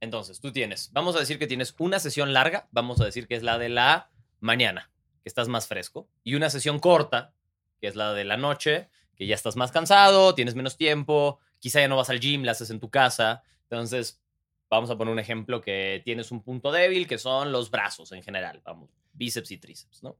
Entonces, 0.00 0.40
tú 0.40 0.52
tienes, 0.52 0.92
vamos 0.92 1.16
a 1.16 1.20
decir 1.20 1.38
que 1.38 1.46
tienes 1.46 1.74
una 1.78 1.98
sesión 1.98 2.32
larga, 2.32 2.68
vamos 2.70 3.00
a 3.00 3.04
decir 3.04 3.26
que 3.26 3.34
es 3.34 3.42
la 3.42 3.58
de 3.58 3.68
la 3.68 4.10
mañana, 4.40 4.90
que 5.22 5.28
estás 5.28 5.48
más 5.48 5.68
fresco, 5.68 6.08
y 6.24 6.34
una 6.34 6.48
sesión 6.48 6.78
corta, 6.78 7.34
que 7.80 7.86
es 7.86 7.96
la 7.96 8.14
de 8.14 8.24
la 8.24 8.36
noche, 8.36 8.88
que 9.14 9.26
ya 9.26 9.34
estás 9.34 9.56
más 9.56 9.72
cansado, 9.72 10.34
tienes 10.34 10.54
menos 10.54 10.78
tiempo, 10.78 11.38
quizá 11.60 11.80
ya 11.80 11.88
no 11.88 11.96
vas 11.96 12.10
al 12.10 12.18
gym, 12.18 12.42
la 12.42 12.52
haces 12.52 12.70
en 12.70 12.80
tu 12.80 12.90
casa. 12.90 13.44
Entonces, 13.62 14.20
vamos 14.68 14.90
a 14.90 14.96
poner 14.96 15.12
un 15.12 15.18
ejemplo 15.18 15.60
que 15.60 16.00
tienes 16.04 16.32
un 16.32 16.42
punto 16.42 16.72
débil, 16.72 17.06
que 17.06 17.18
son 17.18 17.52
los 17.52 17.70
brazos 17.70 18.12
en 18.12 18.22
general, 18.22 18.60
vamos, 18.64 18.90
bíceps 19.12 19.50
y 19.50 19.58
tríceps, 19.58 20.02
¿no? 20.02 20.16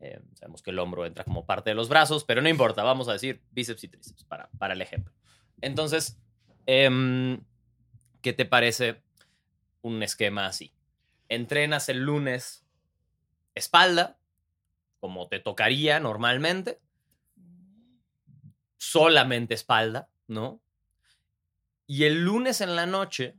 Eh, 0.00 0.20
sabemos 0.34 0.62
que 0.62 0.70
el 0.70 0.78
hombro 0.78 1.06
entra 1.06 1.24
como 1.24 1.46
parte 1.46 1.70
de 1.70 1.74
los 1.74 1.88
brazos, 1.88 2.24
pero 2.24 2.42
no 2.42 2.48
importa, 2.48 2.82
vamos 2.82 3.08
a 3.08 3.12
decir 3.12 3.40
bíceps 3.52 3.84
y 3.84 3.88
tríceps 3.88 4.24
para, 4.24 4.48
para 4.58 4.74
el 4.74 4.82
ejemplo. 4.82 5.12
Entonces, 5.60 6.18
em, 6.66 7.44
¿qué 8.20 8.32
te 8.32 8.44
parece 8.44 9.02
un 9.82 10.02
esquema 10.02 10.46
así? 10.46 10.72
Entrenas 11.28 11.88
el 11.88 12.00
lunes 12.00 12.64
espalda, 13.54 14.18
como 15.00 15.28
te 15.28 15.40
tocaría 15.40 16.00
normalmente, 16.00 16.80
solamente 18.76 19.54
espalda, 19.54 20.08
¿no? 20.26 20.62
Y 21.86 22.04
el 22.04 22.24
lunes 22.24 22.60
en 22.60 22.76
la 22.76 22.86
noche 22.86 23.38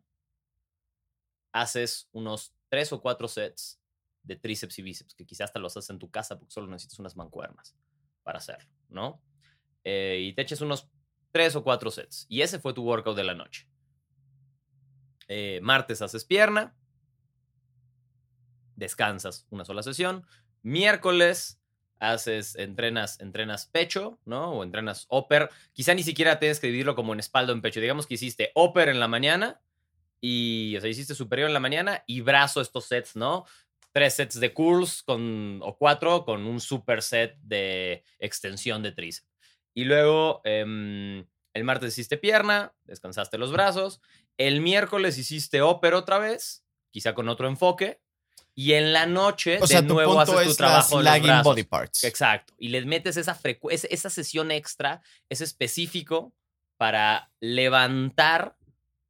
haces 1.51 2.09
unos 2.11 2.53
tres 2.69 2.91
o 2.91 3.01
cuatro 3.01 3.27
sets 3.27 3.79
de 4.23 4.35
tríceps 4.35 4.79
y 4.79 4.81
bíceps, 4.81 5.15
que 5.15 5.25
quizás 5.25 5.45
hasta 5.45 5.59
los 5.59 5.75
haces 5.75 5.89
en 5.89 5.99
tu 5.99 6.09
casa 6.09 6.37
porque 6.37 6.53
solo 6.53 6.67
necesitas 6.67 6.99
unas 6.99 7.15
mancuernas 7.15 7.75
para 8.23 8.39
hacerlo, 8.39 8.69
¿no? 8.89 9.21
Eh, 9.83 10.19
y 10.21 10.33
te 10.33 10.41
eches 10.41 10.61
unos 10.61 10.89
tres 11.31 11.55
o 11.55 11.63
cuatro 11.63 11.91
sets. 11.91 12.25
Y 12.29 12.41
ese 12.41 12.59
fue 12.59 12.73
tu 12.73 12.83
workout 12.83 13.17
de 13.17 13.23
la 13.23 13.33
noche. 13.33 13.67
Eh, 15.27 15.59
martes 15.61 16.01
haces 16.01 16.25
pierna, 16.25 16.75
descansas 18.75 19.45
una 19.49 19.65
sola 19.65 19.83
sesión. 19.83 20.25
Miércoles 20.61 21.59
haces, 22.11 22.55
entrenas, 22.55 23.19
entrenas 23.19 23.65
pecho, 23.65 24.19
¿no? 24.25 24.51
O 24.51 24.63
entrenas 24.63 25.07
upper. 25.09 25.49
Quizá 25.71 25.93
ni 25.93 26.03
siquiera 26.03 26.39
tienes 26.39 26.59
que 26.59 26.67
dividirlo 26.67 26.95
como 26.95 27.13
en 27.13 27.19
espalda 27.19 27.53
o 27.53 27.55
en 27.55 27.61
pecho. 27.61 27.79
Digamos 27.79 28.07
que 28.07 28.15
hiciste 28.15 28.51
upper 28.55 28.89
en 28.89 28.99
la 28.99 29.07
mañana 29.07 29.61
y, 30.19 30.75
o 30.77 30.81
sea, 30.81 30.89
hiciste 30.89 31.15
superior 31.15 31.47
en 31.47 31.53
la 31.53 31.59
mañana 31.59 32.03
y 32.05 32.21
brazo 32.21 32.61
estos 32.61 32.85
sets, 32.85 33.15
¿no? 33.15 33.45
Tres 33.91 34.15
sets 34.15 34.39
de 34.39 34.53
curls 34.53 35.03
con, 35.03 35.59
o 35.63 35.77
cuatro 35.77 36.25
con 36.25 36.45
un 36.45 36.59
super 36.59 37.01
set 37.01 37.37
de 37.41 38.03
extensión 38.19 38.83
de 38.83 38.91
tríceps. 38.91 39.27
Y 39.73 39.85
luego 39.85 40.41
em, 40.43 41.25
el 41.53 41.63
martes 41.63 41.93
hiciste 41.93 42.17
pierna, 42.17 42.73
descansaste 42.83 43.37
los 43.37 43.51
brazos. 43.51 44.01
El 44.37 44.61
miércoles 44.61 45.17
hiciste 45.17 45.63
upper 45.63 45.93
otra 45.93 46.19
vez, 46.19 46.65
quizá 46.91 47.13
con 47.13 47.29
otro 47.29 47.47
enfoque. 47.47 48.02
Y 48.55 48.73
en 48.73 48.93
la 48.93 49.05
noche, 49.07 49.57
O 49.61 49.65
sea, 49.67 49.81
de 49.81 49.87
tu 49.87 49.95
nuevo 49.95 50.15
punto 50.15 50.31
haces 50.33 50.43
tu 50.45 50.51
es 50.51 50.57
trabajo 50.57 51.01
las 51.01 51.13
lagging 51.13 51.27
brazos. 51.27 51.43
body 51.45 51.63
parts. 51.63 52.03
Exacto. 52.03 52.53
Y 52.59 52.69
le 52.69 52.85
metes 52.85 53.17
esa, 53.17 53.35
frecu- 53.35 53.71
esa, 53.71 53.87
esa 53.87 54.09
sesión 54.11 54.51
extra, 54.51 55.01
es 55.29 55.41
específico 55.41 56.31
para 56.77 57.31
levantar 57.39 58.55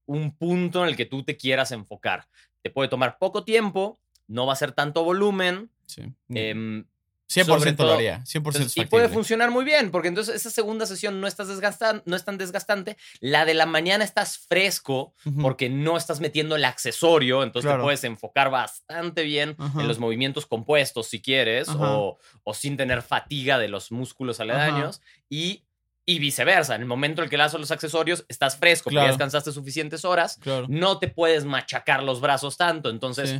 un 0.05 0.31
punto 0.35 0.83
en 0.83 0.89
el 0.89 0.95
que 0.95 1.05
tú 1.05 1.23
te 1.23 1.35
quieras 1.37 1.71
enfocar. 1.71 2.27
Te 2.61 2.69
puede 2.69 2.87
tomar 2.89 3.17
poco 3.17 3.43
tiempo, 3.43 3.99
no 4.27 4.45
va 4.45 4.53
a 4.53 4.57
ser 4.57 4.71
tanto 4.71 5.03
volumen. 5.03 5.69
Sí. 5.87 6.03
em, 6.33 6.85
100% 7.33 7.45
sobre 7.45 7.73
lo 7.87 7.93
haría. 7.93 8.23
100% 8.25 8.35
entonces, 8.37 8.65
es 8.67 8.77
y 8.77 8.85
puede 8.85 9.09
funcionar 9.09 9.51
muy 9.51 9.65
bien, 9.65 9.91
porque 9.91 10.07
entonces 10.07 10.35
esa 10.35 10.49
segunda 10.49 10.85
sesión 10.85 11.19
no, 11.21 11.27
estás 11.27 11.47
desgastan- 11.49 12.01
no 12.05 12.15
es 12.15 12.23
tan 12.25 12.37
desgastante. 12.37 12.97
La 13.19 13.45
de 13.45 13.53
la 13.53 13.65
mañana 13.65 14.03
estás 14.03 14.37
fresco 14.49 15.13
Ujú. 15.25 15.41
porque 15.41 15.69
no 15.69 15.97
estás 15.97 16.19
metiendo 16.19 16.55
el 16.55 16.65
accesorio, 16.65 17.43
entonces 17.43 17.67
Claro. 17.67 17.81
te 17.81 17.85
puedes 17.85 18.03
enfocar 18.03 18.49
bastante 18.49 19.23
bien 19.23 19.55
Ajá. 19.57 19.81
en 19.81 19.87
los 19.87 19.99
movimientos 19.99 20.45
compuestos 20.45 21.07
si 21.07 21.21
quieres, 21.21 21.69
Ajá. 21.69 21.97
o, 21.97 22.17
o 22.43 22.53
sin 22.53 22.77
tener 22.77 23.01
fatiga 23.01 23.57
de 23.59 23.67
los 23.67 23.91
músculos 23.91 24.39
aledaños, 24.39 25.01
y, 25.29 25.63
y 26.05 26.19
viceversa. 26.19 26.75
En 26.75 26.81
el 26.81 26.87
momento 26.87 27.21
en 27.21 27.25
el 27.25 27.29
que 27.29 27.37
le 27.37 27.43
das 27.43 27.53
los 27.53 27.71
accesorios, 27.71 28.25
estás 28.27 28.57
fresco, 28.57 28.85
porque 28.85 28.95
ya 28.95 29.01
Claro. 29.03 29.13
descansaste 29.13 29.51
suficientes 29.53 30.03
horas, 30.03 30.37
Claro. 30.41 30.65
no 30.69 30.99
te 30.99 31.07
puedes 31.07 31.45
machacar 31.45 32.03
los 32.03 32.19
brazos 32.19 32.57
tanto, 32.57 32.89
entonces 32.89 33.29
Sí. 33.29 33.39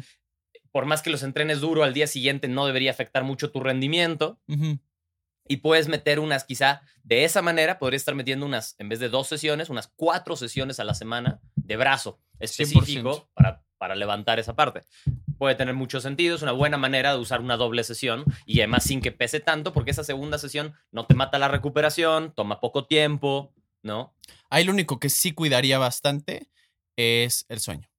Por 0.74 0.86
más 0.86 1.04
que 1.04 1.12
los 1.12 1.22
entrenes 1.22 1.62
duro 1.62 1.84
al 1.84 1.94
día 1.94 2.08
siguiente, 2.08 2.48
no 2.48 2.66
debería 2.66 2.90
afectar 2.90 3.24
mucho 3.24 3.52
tu 3.52 3.60
rendimiento. 3.60 4.42
Y 5.48 5.58
puedes 5.58 5.88
meter 5.88 6.20
unas, 6.20 6.46
quizá 6.46 6.82
de 7.04 7.26
esa 7.26 7.44
manera, 7.44 7.78
podrías 7.78 8.02
estar 8.02 8.16
metiendo 8.16 8.46
unas, 8.46 8.76
en 8.80 8.90
vez 8.90 9.00
de 9.00 9.10
dos 9.10 9.28
sesiones, 9.28 9.70
unas 9.70 9.88
cuatro 9.96 10.36
sesiones 10.36 10.80
a 10.80 10.84
la 10.84 10.96
semana 10.96 11.40
de 11.56 11.78
brazo 11.78 12.20
específico 12.40 13.12
100%. 13.12 13.28
para, 13.36 13.64
para 13.78 13.96
levantar 13.96 14.40
esa 14.40 14.56
parte. 14.56 14.82
Puede 15.38 15.54
tener 15.54 15.76
mucho 15.76 16.02
sentido, 16.02 16.36
es 16.36 16.42
una 16.42 16.54
buena 16.54 16.78
manera 16.78 17.14
de 17.14 17.20
usar 17.20 17.42
una 17.42 17.56
doble 17.56 17.84
sesión 17.84 18.24
y 18.48 18.62
además 18.62 18.84
sin 18.84 19.00
que 19.00 19.12
pese 19.12 19.42
tanto, 19.42 19.74
porque 19.74 19.92
esa 19.92 20.04
segunda 20.04 20.40
sesión 20.40 20.74
no 20.92 21.06
te 21.06 21.14
mata 21.14 21.38
la 21.38 21.50
recuperación, 21.50 22.34
toma 22.34 22.60
poco 22.60 22.88
tiempo, 22.88 23.54
¿no? 23.84 24.16
Ahí 24.50 24.64
lo 24.64 24.72
único 24.72 25.00
que 25.00 25.10
sí 25.10 25.34
cuidaría 25.34 25.78
bastante 25.78 26.50
es 26.96 27.46
el 27.50 27.60
sueño. 27.60 27.94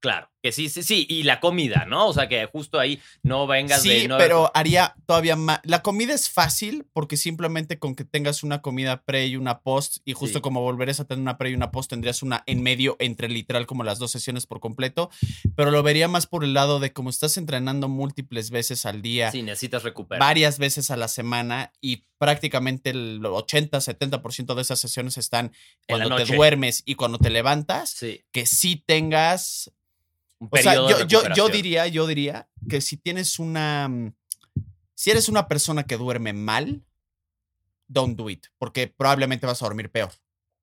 Claro, 0.00 0.30
que 0.42 0.52
sí, 0.52 0.68
sí, 0.68 0.82
sí, 0.82 1.06
y 1.08 1.24
la 1.24 1.40
comida, 1.40 1.84
¿no? 1.86 2.06
O 2.06 2.12
sea, 2.12 2.28
que 2.28 2.46
justo 2.46 2.78
ahí 2.78 3.00
no 3.22 3.46
vengas 3.46 3.82
Sí, 3.82 3.88
de... 3.88 4.08
no- 4.08 4.18
pero 4.18 4.50
haría 4.54 4.94
todavía 5.06 5.34
más. 5.36 5.60
La 5.64 5.82
comida 5.82 6.14
es 6.14 6.30
fácil 6.30 6.86
porque 6.92 7.16
simplemente 7.16 7.78
con 7.78 7.94
que 7.96 8.04
tengas 8.04 8.42
una 8.44 8.62
comida 8.62 9.02
pre 9.02 9.26
y 9.26 9.36
una 9.36 9.60
post, 9.60 9.98
y 10.04 10.12
justo 10.12 10.38
Sí. 10.38 10.42
como 10.42 10.60
volverías 10.62 11.00
a 11.00 11.04
tener 11.06 11.20
una 11.22 11.38
pre 11.38 11.50
y 11.50 11.54
una 11.54 11.70
post, 11.72 11.90
tendrías 11.90 12.22
una 12.22 12.44
en 12.46 12.62
medio 12.62 12.96
entre 13.00 13.28
literal 13.28 13.66
como 13.66 13.82
las 13.84 13.98
dos 13.98 14.10
sesiones 14.12 14.46
por 14.46 14.60
completo. 14.60 15.10
Pero 15.56 15.70
lo 15.70 15.82
vería 15.82 16.06
más 16.08 16.26
por 16.26 16.44
el 16.44 16.54
lado 16.54 16.78
de 16.80 16.92
como 16.92 17.10
estás 17.10 17.36
entrenando 17.36 17.88
múltiples 17.88 18.50
veces 18.50 18.86
al 18.86 19.02
día, 19.02 19.32
Sí, 19.32 19.42
necesitas 19.42 19.82
recuperar. 19.82 20.20
varias 20.20 20.58
veces 20.58 20.90
a 20.90 20.96
la 20.96 21.08
semana, 21.08 21.72
y 21.80 22.04
prácticamente 22.18 22.90
el 22.90 23.20
80-70% 23.22 24.54
de 24.54 24.62
esas 24.62 24.78
sesiones 24.80 25.18
están 25.18 25.52
cuando 25.88 26.14
te 26.16 26.24
duermes 26.24 26.82
y 26.86 26.94
cuando 26.94 27.18
te 27.18 27.30
levantas, 27.30 27.90
Sí, 27.90 28.24
que 28.32 28.46
sí 28.46 28.82
tengas 28.86 29.72
un 30.40 30.48
o 30.52 30.56
sea, 30.56 30.72
de 30.72 30.76
yo, 30.88 31.06
yo, 31.06 31.22
yo 31.34 31.48
diría, 31.48 31.86
yo 31.88 32.06
diría 32.06 32.48
que 32.68 32.80
si 32.80 32.96
tienes 32.96 33.38
una. 33.38 33.88
mm, 33.88 34.14
Si 34.94 35.10
eres 35.10 35.28
una 35.28 35.46
persona 35.48 35.84
que 35.84 35.96
duerme 35.96 36.32
mal, 36.32 36.84
don't 37.86 38.16
do 38.16 38.28
it. 38.30 38.46
Porque 38.58 38.86
probablemente 38.88 39.46
vas 39.46 39.62
a 39.62 39.66
dormir 39.66 39.90
peor. 39.90 40.10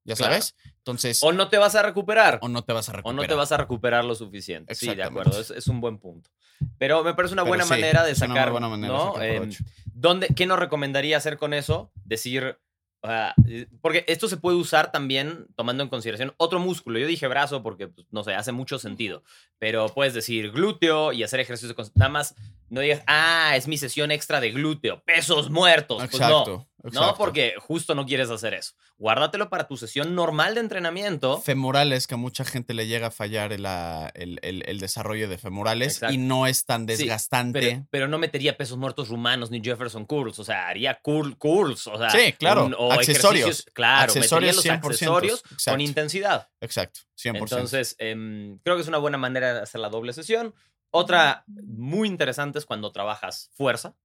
¿Ya 0.04 0.14
Claro. 0.14 0.34
sabes? 0.34 0.54
Entonces, 0.78 1.18
O 1.22 1.32
no 1.32 1.48
te 1.48 1.58
vas 1.58 1.74
a 1.74 1.82
recuperar. 1.82 2.38
o 2.42 2.48
no 2.48 2.62
te 2.62 2.72
vas 2.72 2.88
a 2.88 2.92
O 2.92 2.96
recuperar. 2.96 3.16
no 3.22 3.26
te 3.28 3.34
vas 3.34 3.50
a 3.52 3.56
recuperar 3.56 4.04
lo 4.04 4.14
suficiente. 4.14 4.74
Sí, 4.76 4.94
de 4.94 5.02
acuerdo. 5.02 5.40
Es, 5.40 5.50
es 5.50 5.66
un 5.66 5.80
buen 5.80 5.98
punto. 5.98 6.30
Pero 6.78 7.02
me 7.02 7.12
parece 7.14 7.34
una 7.34 7.42
Pero 7.42 7.48
buena 7.50 7.64
sí, 7.64 7.70
manera 7.70 8.04
de 8.04 8.12
es 8.12 8.18
una 8.18 8.28
muy 8.28 8.36
sacar. 8.36 8.52
buena 8.52 8.68
manera 8.68 8.92
de 8.92 8.98
¿no? 8.98 9.12
sacar 9.14 9.28
provecho. 9.36 9.64
¿dónde, 9.86 10.28
¿Qué 10.28 10.46
nos 10.46 10.58
recomendaría 10.60 11.16
hacer 11.16 11.36
con 11.38 11.52
eso? 11.54 11.90
Decir. 12.04 12.56
O 13.02 13.06
sea, 13.08 13.34
porque 13.80 14.04
esto 14.08 14.26
se 14.28 14.36
puede 14.36 14.56
usar 14.56 14.90
también 14.90 15.46
tomando 15.54 15.82
en 15.82 15.88
consideración 15.88 16.34
otro 16.38 16.58
músculo. 16.58 16.98
Yo 16.98 17.06
dije 17.06 17.28
brazo 17.28 17.62
porque, 17.62 17.88
pues, 17.88 18.06
no 18.10 18.24
sé, 18.24 18.34
hace 18.34 18.52
mucho 18.52 18.78
sentido. 18.78 19.22
Pero 19.58 19.86
puedes 19.88 20.12
decir 20.14 20.50
glúteo 20.50 21.12
y 21.12 21.22
hacer 21.22 21.40
ejercicio. 21.40 21.74
con- 21.74 21.90
Nada 21.94 22.10
más 22.10 22.34
no 22.68 22.80
digas, 22.80 23.02
ah, 23.06 23.52
es 23.56 23.68
mi 23.68 23.78
sesión 23.78 24.10
extra 24.10 24.40
de 24.40 24.50
glúteo, 24.50 25.02
pesos 25.04 25.50
muertos. 25.50 25.98
Pues 26.10 26.20
no. 26.30 26.66
Exacto. 26.88 27.06
No, 27.12 27.16
porque 27.16 27.54
justo 27.58 27.94
no 27.94 28.06
quieres 28.06 28.30
hacer 28.30 28.54
eso. 28.54 28.74
Guárdatelo 28.98 29.48
para 29.48 29.66
tu 29.68 29.76
sesión 29.76 30.14
normal 30.14 30.54
de 30.54 30.60
entrenamiento. 30.60 31.40
Femorales, 31.40 32.06
que 32.06 32.14
a 32.14 32.16
mucha 32.18 32.44
gente 32.44 32.74
le 32.74 32.86
llega 32.86 33.08
a 33.08 33.10
fallar 33.10 33.52
el, 33.52 33.66
ah, 33.66 34.10
el- 34.14 34.38
el- 34.42 34.62
el 34.66 34.78
desarrollo 34.80 35.28
de 35.28 35.38
femorales 35.38 35.94
Exacto. 35.94 36.14
y 36.14 36.18
no 36.18 36.46
es 36.46 36.64
tan 36.64 36.82
Sí, 36.82 36.86
desgastante. 36.96 37.60
Pero, 37.60 37.86
pero 37.90 38.08
no 38.08 38.18
metería 38.18 38.56
pesos 38.56 38.78
muertos 38.78 39.08
rumanos 39.08 39.50
ni 39.50 39.60
Jefferson 39.62 40.04
curls. 40.06 40.38
O 40.38 40.44
sea, 40.44 40.68
haría 40.68 41.00
curl, 41.02 41.36
curls. 41.36 41.86
O 41.86 41.98
sea, 41.98 42.10
Sí, 42.10 42.32
claro. 42.32 42.66
un- 42.66 42.74
o 42.78 42.92
Accesorios. 42.92 43.64
Claro, 43.72 44.04
Accesorios 44.12 44.56
metería 44.56 44.74
los 44.76 44.82
100%, 44.82 45.16
accesorios 45.16 45.42
con 45.42 45.52
exacto. 45.54 45.80
intensidad. 45.82 46.48
Exacto, 46.60 47.00
100%. 47.16 47.56
Entonces, 47.56 47.96
em, 47.98 48.58
creo 48.64 48.76
que 48.76 48.82
es 48.82 48.88
una 48.88 48.98
buena 48.98 49.18
manera 49.18 49.54
de 49.54 49.60
hacer 49.60 49.80
la 49.80 49.88
doble 49.88 50.12
sesión. 50.12 50.54
Otra 50.92 51.44
muy 51.46 52.08
interesante 52.08 52.58
es 52.58 52.64
cuando 52.64 52.92
trabajas 52.92 53.50
fuerza. 53.52 53.96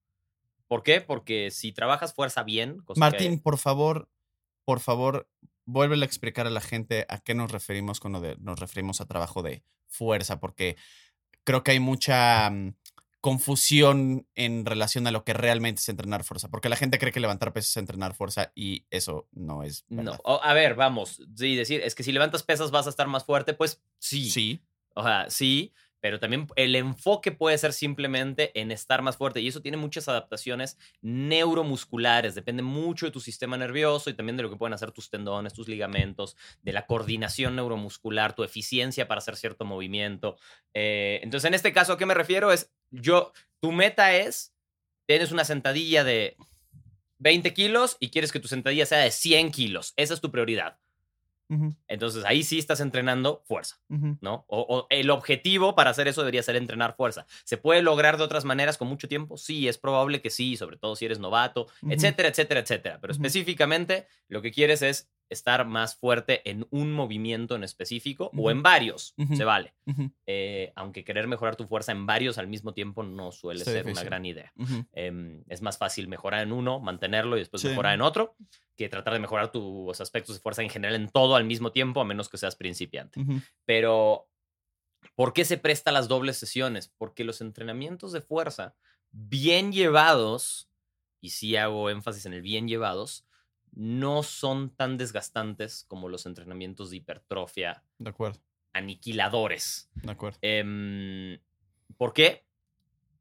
¿Por 0.71 0.83
qué? 0.83 1.01
Porque 1.01 1.51
si 1.51 1.73
trabajas 1.73 2.13
fuerza 2.13 2.43
bien, 2.43 2.77
cosa 2.85 2.93
que- 2.97 3.01
Martín, 3.01 3.39
por 3.41 3.57
favor, 3.57 4.07
por 4.63 4.79
favor, 4.79 5.27
vuélvele 5.65 6.05
a 6.05 6.07
explicar 6.07 6.47
a 6.47 6.49
la 6.49 6.61
gente 6.61 7.05
a 7.09 7.19
qué 7.19 7.35
nos 7.35 7.51
referimos 7.51 7.99
cuando 7.99 8.21
de- 8.21 8.37
nos 8.39 8.57
referimos 8.57 9.01
a 9.01 9.05
trabajo 9.05 9.43
de 9.43 9.65
fuerza, 9.89 10.39
porque 10.39 10.77
creo 11.43 11.61
que 11.61 11.71
hay 11.71 11.81
mucha 11.81 12.49
mm, 12.51 12.73
confusión 13.19 14.25
en 14.33 14.65
relación 14.65 15.07
a 15.07 15.11
lo 15.11 15.25
que 15.25 15.33
realmente 15.33 15.79
es 15.81 15.89
entrenar 15.89 16.23
fuerza, 16.23 16.47
porque 16.47 16.69
la 16.69 16.77
gente 16.77 16.99
cree 16.99 17.11
que 17.11 17.19
levantar 17.19 17.51
pesas 17.51 17.71
es 17.71 17.77
entrenar 17.77 18.13
fuerza 18.15 18.53
y 18.55 18.85
eso 18.91 19.27
no 19.33 19.63
es 19.63 19.83
No, 19.89 20.03
verdad. 20.03 20.19
a 20.41 20.53
ver, 20.53 20.75
vamos. 20.75 21.21
Sí, 21.35 21.55
decir, 21.57 21.81
es 21.81 21.95
que 21.95 22.03
si 22.03 22.13
levantas 22.13 22.43
pesas 22.43 22.71
vas 22.71 22.87
a 22.87 22.91
estar 22.91 23.07
más 23.09 23.25
fuerte, 23.25 23.53
pues 23.53 23.81
sí. 23.99 24.29
Sí, 24.31 24.61
O 24.95 25.03
sea, 25.03 25.29
sí, 25.29 25.73
pero 26.01 26.19
también 26.19 26.47
el 26.55 26.75
enfoque 26.75 27.31
puede 27.31 27.57
ser 27.57 27.71
simplemente 27.73 28.59
en 28.59 28.71
estar 28.71 29.01
más 29.01 29.17
fuerte 29.17 29.39
y 29.39 29.47
eso 29.47 29.61
tiene 29.61 29.77
muchas 29.77 30.09
adaptaciones 30.09 30.77
neuromusculares, 31.01 32.35
depende 32.35 32.63
mucho 32.63 33.05
de 33.05 33.11
tu 33.11 33.21
sistema 33.21 33.57
nervioso 33.57 34.09
y 34.09 34.13
también 34.13 34.35
de 34.35 34.43
lo 34.43 34.49
que 34.49 34.57
pueden 34.57 34.73
hacer 34.73 34.91
tus 34.91 35.09
tendones, 35.09 35.53
tus 35.53 35.67
ligamentos, 35.67 36.35
de 36.63 36.73
la 36.73 36.85
coordinación 36.85 37.55
neuromuscular, 37.55 38.35
tu 38.35 38.43
eficiencia 38.43 39.07
para 39.07 39.19
hacer 39.19 39.35
cierto 39.35 39.63
movimiento. 39.63 40.37
Eh, 40.73 41.19
entonces, 41.23 41.47
en 41.47 41.53
este 41.53 41.71
caso, 41.71 41.93
¿a 41.93 41.97
qué 41.97 42.05
me 42.05 42.13
refiero? 42.13 42.51
Es, 42.51 42.73
yo, 42.89 43.31
tu 43.59 43.71
meta 43.71 44.15
es, 44.15 44.53
tienes 45.07 45.31
una 45.31 45.45
sentadilla 45.45 46.03
de 46.03 46.35
20 47.19 47.53
kilos 47.53 47.97
y 47.99 48.09
quieres 48.09 48.31
que 48.31 48.39
tu 48.39 48.47
sentadilla 48.47 48.85
sea 48.85 48.99
de 48.99 49.11
100 49.11 49.51
kilos. 49.51 49.93
Esa 49.95 50.15
es 50.15 50.21
tu 50.21 50.31
prioridad. 50.31 50.80
Entonces, 51.87 52.23
ahí 52.25 52.43
sí 52.43 52.59
estás 52.59 52.79
entrenando 52.79 53.43
fuerza. 53.45 53.77
¿no? 53.89 54.45
O, 54.47 54.61
o 54.61 54.87
el 54.89 55.09
objetivo 55.09 55.75
para 55.75 55.89
hacer 55.89 56.07
eso 56.07 56.21
debería 56.21 56.43
ser 56.43 56.55
entrenar 56.55 56.95
fuerza. 56.95 57.25
¿Se 57.43 57.57
puede 57.57 57.81
lograr 57.81 58.17
de 58.17 58.23
otras 58.23 58.45
maneras 58.45 58.77
con 58.77 58.87
mucho 58.87 59.07
tiempo? 59.07 59.37
Sí, 59.37 59.67
es 59.67 59.77
probable 59.77 60.21
que 60.21 60.29
sí, 60.29 60.55
sobre 60.55 60.77
todo 60.77 60.95
si 60.95 61.05
eres 61.05 61.19
novato, 61.19 61.67
etcétera, 61.89 62.29
etcétera, 62.29 62.61
etcétera. 62.61 62.99
Pero 63.01 63.11
específicamente 63.11 64.07
lo 64.27 64.41
que 64.41 64.51
quieres 64.51 64.81
es 64.81 65.09
estar 65.31 65.65
más 65.65 65.95
fuerte 65.95 66.47
en 66.49 66.67
un 66.69 66.91
movimiento 66.91 67.55
en 67.55 67.63
específico 67.63 68.29
o 68.37 68.51
en 68.51 68.61
varios, 68.61 69.15
se 69.35 69.43
vale. 69.43 69.73
Eh, 70.27 70.71
aunque 70.75 71.03
querer 71.03 71.27
mejorar 71.27 71.55
tu 71.55 71.65
fuerza 71.65 71.91
en 71.91 72.05
varios 72.05 72.37
al 72.37 72.47
mismo 72.47 72.73
tiempo 72.73 73.01
no 73.03 73.31
suele 73.31 73.61
Está 73.61 73.71
ser 73.71 73.87
una 73.87 74.03
gran 74.03 74.25
idea. 74.25 74.53
Em, 74.93 75.43
es 75.47 75.61
más 75.61 75.77
fácil 75.77 76.07
mejorar 76.07 76.41
en 76.43 76.51
uno, 76.51 76.79
mantenerlo 76.79 77.37
y 77.37 77.39
después 77.39 77.61
Sí. 77.61 77.69
mejorar 77.69 77.93
en 77.95 78.01
otro, 78.01 78.35
que 78.75 78.89
tratar 78.89 79.13
de 79.13 79.19
mejorar 79.19 79.51
tus 79.51 79.99
aspectos 80.01 80.35
de 80.35 80.41
fuerza 80.41 80.61
en 80.63 80.69
general 80.69 80.95
en 80.95 81.09
todo 81.09 81.35
al 81.35 81.45
mismo 81.45 81.71
tiempo, 81.71 82.01
a 82.01 82.05
menos 82.05 82.29
que 82.29 82.37
seas 82.37 82.55
principiante. 82.55 83.23
Pero, 83.65 84.27
¿por 85.15 85.33
qué 85.33 85.45
se 85.45 85.57
presta 85.57 85.91
las 85.91 86.07
dobles 86.07 86.37
sesiones? 86.37 86.91
Porque 86.97 87.23
los 87.23 87.41
entrenamientos 87.41 88.11
de 88.11 88.21
fuerza, 88.21 88.75
bien 89.11 89.71
llevados, 89.71 90.67
y 91.21 91.29
sí 91.29 91.55
hago 91.55 91.89
énfasis 91.89 92.25
en 92.25 92.33
el 92.33 92.41
bien 92.41 92.67
llevados, 92.67 93.25
no 93.73 94.23
son 94.23 94.69
tan 94.75 94.97
desgastantes 94.97 95.85
como 95.87 96.09
los 96.09 96.25
entrenamientos 96.25 96.89
de 96.89 96.97
hipertrofia 96.97 97.83
De 97.99 98.09
acuerdo, 98.09 98.39
aniquiladores. 98.73 99.89
de 99.95 100.11
acuerdo. 100.11 100.37
Em, 100.41 101.39
¿Por 101.97 102.13
qué? 102.13 102.45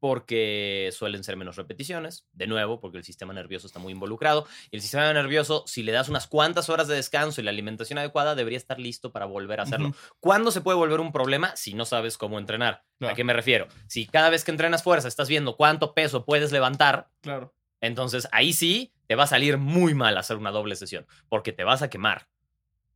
porque 0.01 0.89
suelen 0.95 1.23
ser 1.25 1.37
menos 1.37 1.57
repeticiones, 1.57 2.27
de 2.33 2.47
nuevo, 2.47 2.81
porque 2.81 2.97
el 2.97 3.05
sistema 3.05 3.35
nervioso 3.35 3.67
está 3.67 3.79
muy 3.81 3.93
involucrado. 3.93 4.47
Y 4.71 4.77
el 4.77 4.81
sistema 4.83 5.13
nervioso, 5.13 5.63
si 5.67 5.83
le 5.83 5.93
das 5.93 6.09
unas 6.09 6.27
cuantas 6.27 6.71
horas 6.71 6.89
de 6.89 6.95
descanso 6.95 7.41
y 7.41 7.45
la 7.45 7.51
alimentación 7.51 7.99
adecuada, 7.99 8.35
debería 8.35 8.57
estar 8.57 8.81
listo 8.81 9.13
para 9.13 9.27
volver 9.27 9.61
a 9.61 9.65
hacerlo. 9.65 9.93
¿Cuándo 10.19 10.53
se 10.53 10.63
puede 10.63 10.79
volver 10.79 11.01
un 11.01 11.13
problema 11.13 11.55
si 11.55 11.75
no 11.75 11.85
sabes 11.85 12.17
cómo 12.17 12.39
entrenar? 12.39 12.83
Claro. 12.99 13.13
¿A 13.13 13.15
qué 13.15 13.25
me 13.25 13.35
refiero? 13.35 13.69
Si 13.89 14.07
cada 14.07 14.31
vez 14.31 14.43
que 14.43 14.53
entrenas 14.53 14.83
fuerza 14.83 15.07
estás 15.07 15.29
viendo 15.29 15.55
cuánto 15.59 15.93
peso 15.93 16.25
puedes 16.25 16.51
levantar, 16.51 17.11
Claro. 17.21 17.55
entonces 17.83 18.27
ahí 18.33 18.55
sí 18.55 18.95
te 19.11 19.17
va 19.17 19.25
a 19.25 19.27
salir 19.27 19.59
muy 19.59 19.93
mal 19.93 20.17
hacer 20.17 20.37
una 20.37 20.53
doble 20.53 20.77
sesión, 20.77 21.05
porque 21.29 21.51
te 21.53 21.65
vas 21.65 21.83
a 21.83 21.91
quemar. 21.91 22.29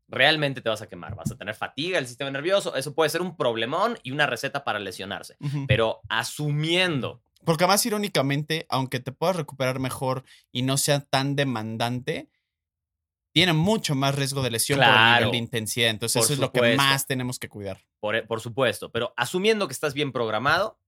Realmente 0.06 0.60
te 0.60 0.68
vas 0.68 0.80
a 0.80 0.86
quemar, 0.86 1.16
vas 1.16 1.32
a 1.32 1.36
tener 1.36 1.56
fatiga 1.56 1.98
del 1.98 2.06
sistema 2.06 2.30
nervioso, 2.30 2.76
eso 2.76 2.94
puede 2.94 3.10
ser 3.10 3.20
un 3.20 3.36
problemón 3.36 3.98
y 4.04 4.12
una 4.12 4.24
receta 4.24 4.62
para 4.62 4.78
lesionarse. 4.78 5.36
Pero 5.66 6.02
asumiendo 6.08 7.24
Porque 7.44 7.64
además, 7.64 7.84
irónicamente, 7.84 8.64
aunque 8.68 9.00
te 9.00 9.10
puedas 9.10 9.34
recuperar 9.34 9.80
mejor 9.80 10.22
y 10.52 10.62
no 10.62 10.76
sea 10.76 11.00
tan 11.00 11.34
demandante, 11.34 12.30
tiene 13.32 13.52
mucho 13.52 13.96
más 13.96 14.14
riesgo 14.14 14.40
de 14.44 14.52
lesión 14.52 14.78
por 14.78 14.86
el 14.86 14.92
Claro. 14.94 15.16
nivel 15.16 15.32
de 15.32 15.38
intensidad. 15.38 15.90
Entonces, 15.90 16.20
Por 16.20 16.24
eso 16.26 16.34
es 16.34 16.38
lo 16.38 16.52
que 16.52 16.76
más 16.76 17.08
tenemos 17.08 17.40
que 17.40 17.48
cuidar. 17.48 17.84
Por, 17.98 18.24
por 18.28 18.40
supuesto, 18.40 18.92
pero 18.92 19.12
asumiendo 19.16 19.66
que 19.66 19.72
estás 19.72 19.94
bien 19.94 20.12
programado, 20.12 20.78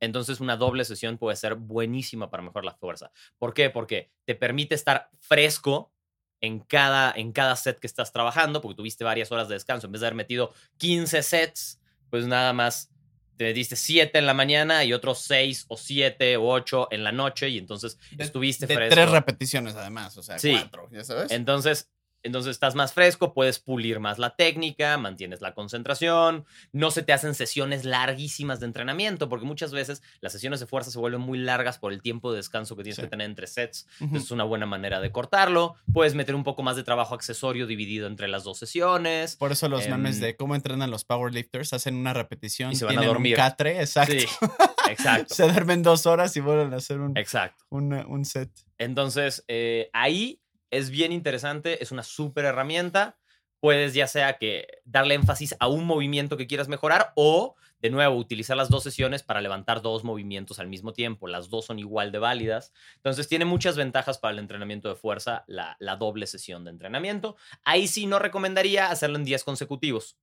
entonces 0.00 0.40
una 0.40 0.56
doble 0.56 0.84
sesión 0.84 1.18
puede 1.18 1.36
ser 1.36 1.54
buenísima 1.56 2.30
para 2.30 2.42
mejorar 2.42 2.64
la 2.64 2.74
fuerza. 2.74 3.10
¿Por 3.38 3.54
qué? 3.54 3.70
Porque 3.70 4.10
te 4.24 4.34
permite 4.34 4.74
estar 4.74 5.10
fresco 5.18 5.92
en 6.40 6.60
cada, 6.60 7.12
en 7.16 7.32
cada 7.32 7.56
set 7.56 7.80
que 7.80 7.86
estás 7.88 8.12
trabajando, 8.12 8.60
porque 8.60 8.76
tuviste 8.76 9.02
varias 9.04 9.32
horas 9.32 9.48
de 9.48 9.54
descanso. 9.54 9.86
En 9.86 9.92
vez 9.92 10.00
de 10.00 10.06
haber 10.06 10.14
metido 10.16 10.52
15 10.76 11.22
sets, 11.22 11.80
pues 12.10 12.26
nada 12.26 12.52
más 12.52 12.90
te 13.36 13.44
metiste 13.44 13.76
7 13.76 14.18
en 14.18 14.26
la 14.26 14.34
mañana 14.34 14.84
y 14.84 14.92
otros 14.92 15.20
6 15.20 15.66
o 15.68 15.76
7 15.76 16.36
o 16.36 16.48
8 16.48 16.88
en 16.90 17.04
la 17.04 17.12
noche 17.12 17.48
y 17.48 17.58
entonces 17.58 17.98
estuviste 18.18 18.66
De 18.66 18.74
fresco. 18.74 18.94
tres 18.94 19.10
repeticiones, 19.10 19.74
además. 19.76 20.16
O 20.16 20.22
sea, 20.22 20.38
Sí. 20.38 20.50
cuatro, 20.52 20.88
¿ya 20.90 21.04
sabes? 21.04 21.30
Entonces, 21.30 21.88
entonces 22.22 22.50
estás 22.50 22.74
más 22.74 22.92
fresco, 22.92 23.32
puedes 23.32 23.58
pulir 23.58 24.00
más 24.00 24.18
la 24.18 24.34
técnica, 24.36 24.96
mantienes 24.98 25.40
la 25.40 25.54
concentración, 25.54 26.44
no 26.72 26.90
se 26.90 27.02
te 27.02 27.12
hacen 27.12 27.34
sesiones 27.34 27.84
larguísimas 27.84 28.60
de 28.60 28.66
entrenamiento, 28.66 29.28
porque 29.28 29.46
muchas 29.46 29.72
veces 29.72 30.02
las 30.20 30.32
sesiones 30.32 30.60
de 30.60 30.66
fuerza 30.66 30.90
se 30.90 30.98
vuelven 30.98 31.20
muy 31.20 31.38
largas 31.38 31.78
por 31.78 31.92
el 31.92 32.02
tiempo 32.02 32.30
de 32.30 32.38
descanso 32.38 32.76
que 32.76 32.82
tienes 32.82 32.96
Sí. 32.96 33.02
que 33.02 33.08
tener 33.08 33.26
entre 33.26 33.46
sets. 33.46 33.86
Entonces 34.00 34.24
es 34.24 34.30
una 34.30 34.44
buena 34.44 34.66
manera 34.66 35.00
de 35.00 35.12
cortarlo. 35.12 35.76
Puedes 35.92 36.14
meter 36.14 36.34
un 36.34 36.44
poco 36.44 36.62
más 36.62 36.76
de 36.76 36.82
trabajo 36.84 37.14
accesorio 37.14 37.66
dividido 37.66 38.06
entre 38.06 38.28
las 38.28 38.44
dos 38.44 38.58
sesiones. 38.58 39.36
Por 39.36 39.52
eso 39.52 39.68
los 39.68 39.88
memes 39.88 40.16
Em, 40.16 40.22
de 40.22 40.36
cómo 40.36 40.54
entrenan 40.54 40.90
los 40.90 41.04
powerlifters 41.04 41.72
hacen 41.72 41.94
una 41.96 42.12
repetición, 42.14 42.72
Y 42.72 42.76
se 42.76 42.84
van 42.84 42.98
a 42.98 43.04
dormir. 43.04 43.34
un 43.34 43.36
catre, 43.36 43.80
exacto. 43.80 44.12
Sí, 44.18 44.26
exacto. 44.90 45.34
Se 45.34 45.44
duermen 45.44 45.82
dos 45.82 46.06
horas 46.06 46.36
y 46.36 46.40
vuelven 46.40 46.72
a 46.74 46.76
hacer 46.76 47.00
un, 47.00 47.16
Exacto. 47.16 47.64
una- 47.70 48.06
un 48.06 48.24
set. 48.24 48.50
Entonces, 48.78 49.44
eh, 49.48 49.90
ahí 49.92 50.40
es 50.70 50.90
bien 50.90 51.12
interesante, 51.12 51.82
es 51.82 51.92
una 51.92 52.02
súper 52.02 52.44
herramienta. 52.44 53.18
Puedes 53.60 53.94
ya 53.94 54.06
sea 54.06 54.34
que 54.38 54.66
darle 54.84 55.14
énfasis 55.14 55.56
a 55.58 55.68
un 55.68 55.84
movimiento 55.84 56.36
que 56.36 56.46
quieras 56.46 56.68
mejorar 56.68 57.12
o, 57.16 57.56
de 57.80 57.90
nuevo, 57.90 58.16
utilizar 58.16 58.56
las 58.56 58.68
dos 58.68 58.84
sesiones 58.84 59.22
para 59.22 59.40
levantar 59.40 59.82
dos 59.82 60.04
movimientos 60.04 60.58
al 60.60 60.68
mismo 60.68 60.92
tiempo. 60.92 61.26
Las 61.26 61.50
dos 61.50 61.66
son 61.66 61.78
igual 61.78 62.12
de 62.12 62.18
válidas. 62.18 62.72
Entonces, 62.96 63.28
tiene 63.28 63.44
muchas 63.44 63.76
ventajas 63.76 64.18
para 64.18 64.32
el 64.32 64.38
entrenamiento 64.38 64.88
de 64.88 64.94
fuerza, 64.94 65.44
la, 65.48 65.76
la 65.80 65.96
doble 65.96 66.26
sesión 66.26 66.64
de 66.64 66.70
entrenamiento. 66.70 67.36
Ahí 67.64 67.88
sí 67.88 68.06
no 68.06 68.18
recomendaría 68.18 68.90
hacerlo 68.90 69.16
en 69.16 69.24
días 69.24 69.42
consecutivos. 69.42 70.16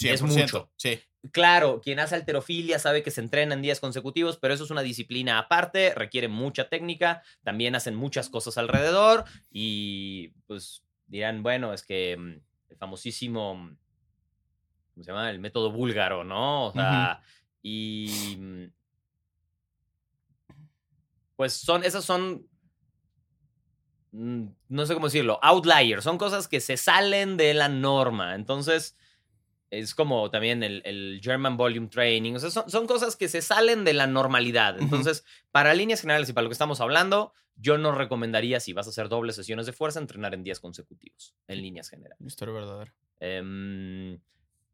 Es 0.00 0.22
100%, 0.22 0.42
mucho. 0.42 0.70
Sí. 0.76 1.00
Claro, 1.32 1.80
quien 1.82 1.98
hace 1.98 2.14
alterofilia 2.14 2.78
sabe 2.78 3.02
que 3.02 3.10
se 3.10 3.20
entrena 3.20 3.54
en 3.54 3.62
días 3.62 3.80
consecutivos, 3.80 4.38
pero 4.38 4.54
eso 4.54 4.64
es 4.64 4.70
una 4.70 4.82
disciplina 4.82 5.38
aparte, 5.38 5.92
requiere 5.94 6.28
mucha 6.28 6.68
técnica, 6.68 7.22
también 7.42 7.74
hacen 7.74 7.96
muchas 7.96 8.28
cosas 8.28 8.56
alrededor 8.56 9.24
y 9.50 10.28
pues 10.46 10.84
dirán, 11.06 11.42
bueno, 11.42 11.72
es 11.72 11.82
que 11.82 12.16
mm, 12.16 12.40
el 12.70 12.76
famosísimo, 12.76 13.70
¿cómo 14.94 15.04
se 15.04 15.10
llama? 15.10 15.28
El 15.30 15.40
método 15.40 15.72
búlgaro, 15.72 16.22
¿no? 16.22 16.66
O 16.66 16.72
sea, 16.72 17.20
y 17.62 18.36
mm, 18.38 18.64
pues 21.34 21.54
son, 21.54 21.82
esas 21.82 22.04
son, 22.04 22.46
mm, 24.12 24.46
no 24.68 24.86
sé 24.86 24.94
cómo 24.94 25.06
decirlo, 25.06 25.40
outliers, 25.42 26.04
son 26.04 26.16
cosas 26.16 26.46
que 26.46 26.60
se 26.60 26.76
salen 26.76 27.36
de 27.36 27.54
la 27.54 27.68
norma, 27.68 28.36
entonces 28.36 28.96
es 29.70 29.94
como 29.94 30.30
también 30.30 30.62
el, 30.62 30.82
el 30.84 31.20
German 31.22 31.56
Volume 31.56 31.88
Training. 31.88 32.34
O 32.34 32.38
sea, 32.38 32.50
son, 32.50 32.70
son 32.70 32.86
cosas 32.86 33.16
que 33.16 33.28
se 33.28 33.42
salen 33.42 33.84
de 33.84 33.94
la 33.94 34.06
normalidad. 34.06 34.80
Entonces, 34.80 35.24
para 35.50 35.74
líneas 35.74 36.00
generales 36.00 36.28
y 36.28 36.32
para 36.32 36.44
lo 36.44 36.48
que 36.48 36.54
estamos 36.54 36.80
hablando, 36.80 37.32
yo 37.56 37.76
no 37.76 37.92
recomendaría, 37.92 38.60
si 38.60 38.72
vas 38.72 38.86
a 38.86 38.90
hacer 38.90 39.08
dobles 39.08 39.36
sesiones 39.36 39.66
de 39.66 39.72
fuerza, 39.72 40.00
entrenar 40.00 40.34
en 40.34 40.44
días 40.44 40.60
consecutivos, 40.60 41.34
en 41.48 41.60
líneas 41.60 41.88
generales. 41.90 42.18
Historia 42.20 42.54
verdadera. 42.54 42.94
Em, 43.20 44.20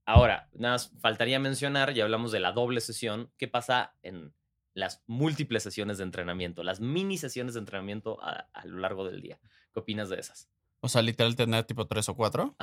ahora, 0.05 0.49
nada 0.53 0.75
más 0.75 0.93
faltaría 1.01 1.39
mencionar, 1.39 1.93
ya 1.95 2.05
hablamos 2.05 2.31
de 2.31 2.41
la 2.41 2.53
doble 2.53 2.81
sesión, 2.81 3.31
¿qué 3.37 3.49
pasa 3.49 3.95
en 4.03 4.35
las 4.75 5.03
múltiples 5.07 5.63
sesiones 5.63 5.99
de 5.99 6.05
entrenamiento, 6.05 6.63
las 6.63 6.81
mini 6.81 7.17
sesiones 7.17 7.55
de 7.55 7.61
entrenamiento 7.61 8.23
a, 8.23 8.49
a 8.53 8.67
lo 8.67 8.79
largo 8.79 9.05
del 9.05 9.21
día? 9.21 9.41
¿Qué 9.73 9.81
opinas 9.81 10.09
de 10.09 10.21
esas? 10.21 10.51
O 10.81 10.89
sea, 10.89 11.01
literal 11.01 11.35
tener 11.35 11.65
tipo 11.65 11.87
tres 11.87 12.11
o 12.11 12.15
cuatro. 12.15 12.55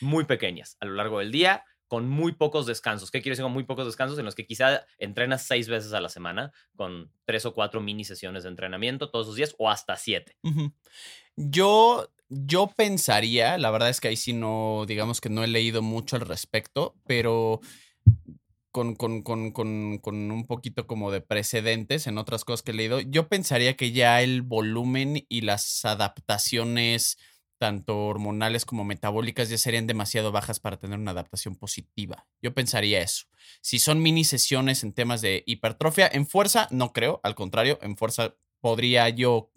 Muy 0.00 0.24
pequeñas 0.24 0.76
a 0.80 0.86
lo 0.86 0.94
largo 0.94 1.18
del 1.18 1.32
día, 1.32 1.64
con 1.88 2.06
muy 2.08 2.32
pocos 2.32 2.66
descansos. 2.66 3.10
¿Qué 3.10 3.22
quiero 3.22 3.32
decir 3.32 3.44
con 3.44 3.52
muy 3.52 3.64
pocos 3.64 3.86
descansos? 3.86 4.18
En 4.18 4.26
los 4.26 4.34
que 4.34 4.46
quizá 4.46 4.84
entrenas 4.98 5.46
seis 5.46 5.68
veces 5.68 5.94
a 5.94 6.00
la 6.00 6.10
semana, 6.10 6.52
con 6.76 7.10
tres 7.24 7.46
o 7.46 7.54
cuatro 7.54 7.80
mini 7.80 8.04
sesiones 8.04 8.42
de 8.42 8.50
entrenamiento 8.50 9.10
todos 9.10 9.26
los 9.26 9.36
días, 9.36 9.54
o 9.58 9.70
hasta 9.70 9.96
siete. 9.96 10.36
Yo, 11.36 12.12
yo 12.28 12.66
pensaría, 12.76 13.56
la 13.56 13.70
verdad 13.70 13.88
es 13.88 14.00
que 14.00 14.08
ahí 14.08 14.16
sí 14.16 14.34
no, 14.34 14.84
digamos 14.86 15.20
que 15.20 15.30
no 15.30 15.42
he 15.42 15.48
leído 15.48 15.80
mucho 15.80 16.16
al 16.16 16.22
respecto, 16.22 16.94
pero 17.06 17.60
con, 18.70 18.94
con, 18.94 19.22
con, 19.22 19.52
con, 19.52 19.98
con 19.98 20.30
un 20.30 20.46
poquito 20.46 20.86
como 20.86 21.10
de 21.10 21.22
precedentes 21.22 22.06
en 22.06 22.18
otras 22.18 22.44
cosas 22.44 22.62
que 22.62 22.72
he 22.72 22.74
leído, 22.74 23.00
yo 23.00 23.28
pensaría 23.28 23.76
que 23.76 23.92
ya 23.92 24.20
el 24.20 24.42
volumen 24.42 25.24
y 25.28 25.40
las 25.40 25.84
adaptaciones, 25.86 27.16
tanto 27.58 28.06
hormonales 28.06 28.64
como 28.64 28.84
metabólicas, 28.84 29.48
ya 29.48 29.58
serían 29.58 29.86
demasiado 29.86 30.32
bajas 30.32 30.60
para 30.60 30.78
tener 30.78 30.98
una 30.98 31.10
adaptación 31.10 31.56
positiva. 31.56 32.26
Yo 32.40 32.54
pensaría 32.54 33.00
eso. 33.02 33.26
Si 33.60 33.78
son 33.78 34.00
mini 34.00 34.24
sesiones 34.24 34.84
en 34.84 34.92
temas 34.92 35.20
de 35.20 35.42
hipertrofia, 35.46 36.08
en 36.12 36.26
fuerza, 36.26 36.68
no 36.70 36.92
creo, 36.92 37.20
al 37.22 37.34
contrario, 37.34 37.78
en 37.82 37.96
fuerza 37.96 38.36
podría 38.60 39.08
yo 39.08 39.50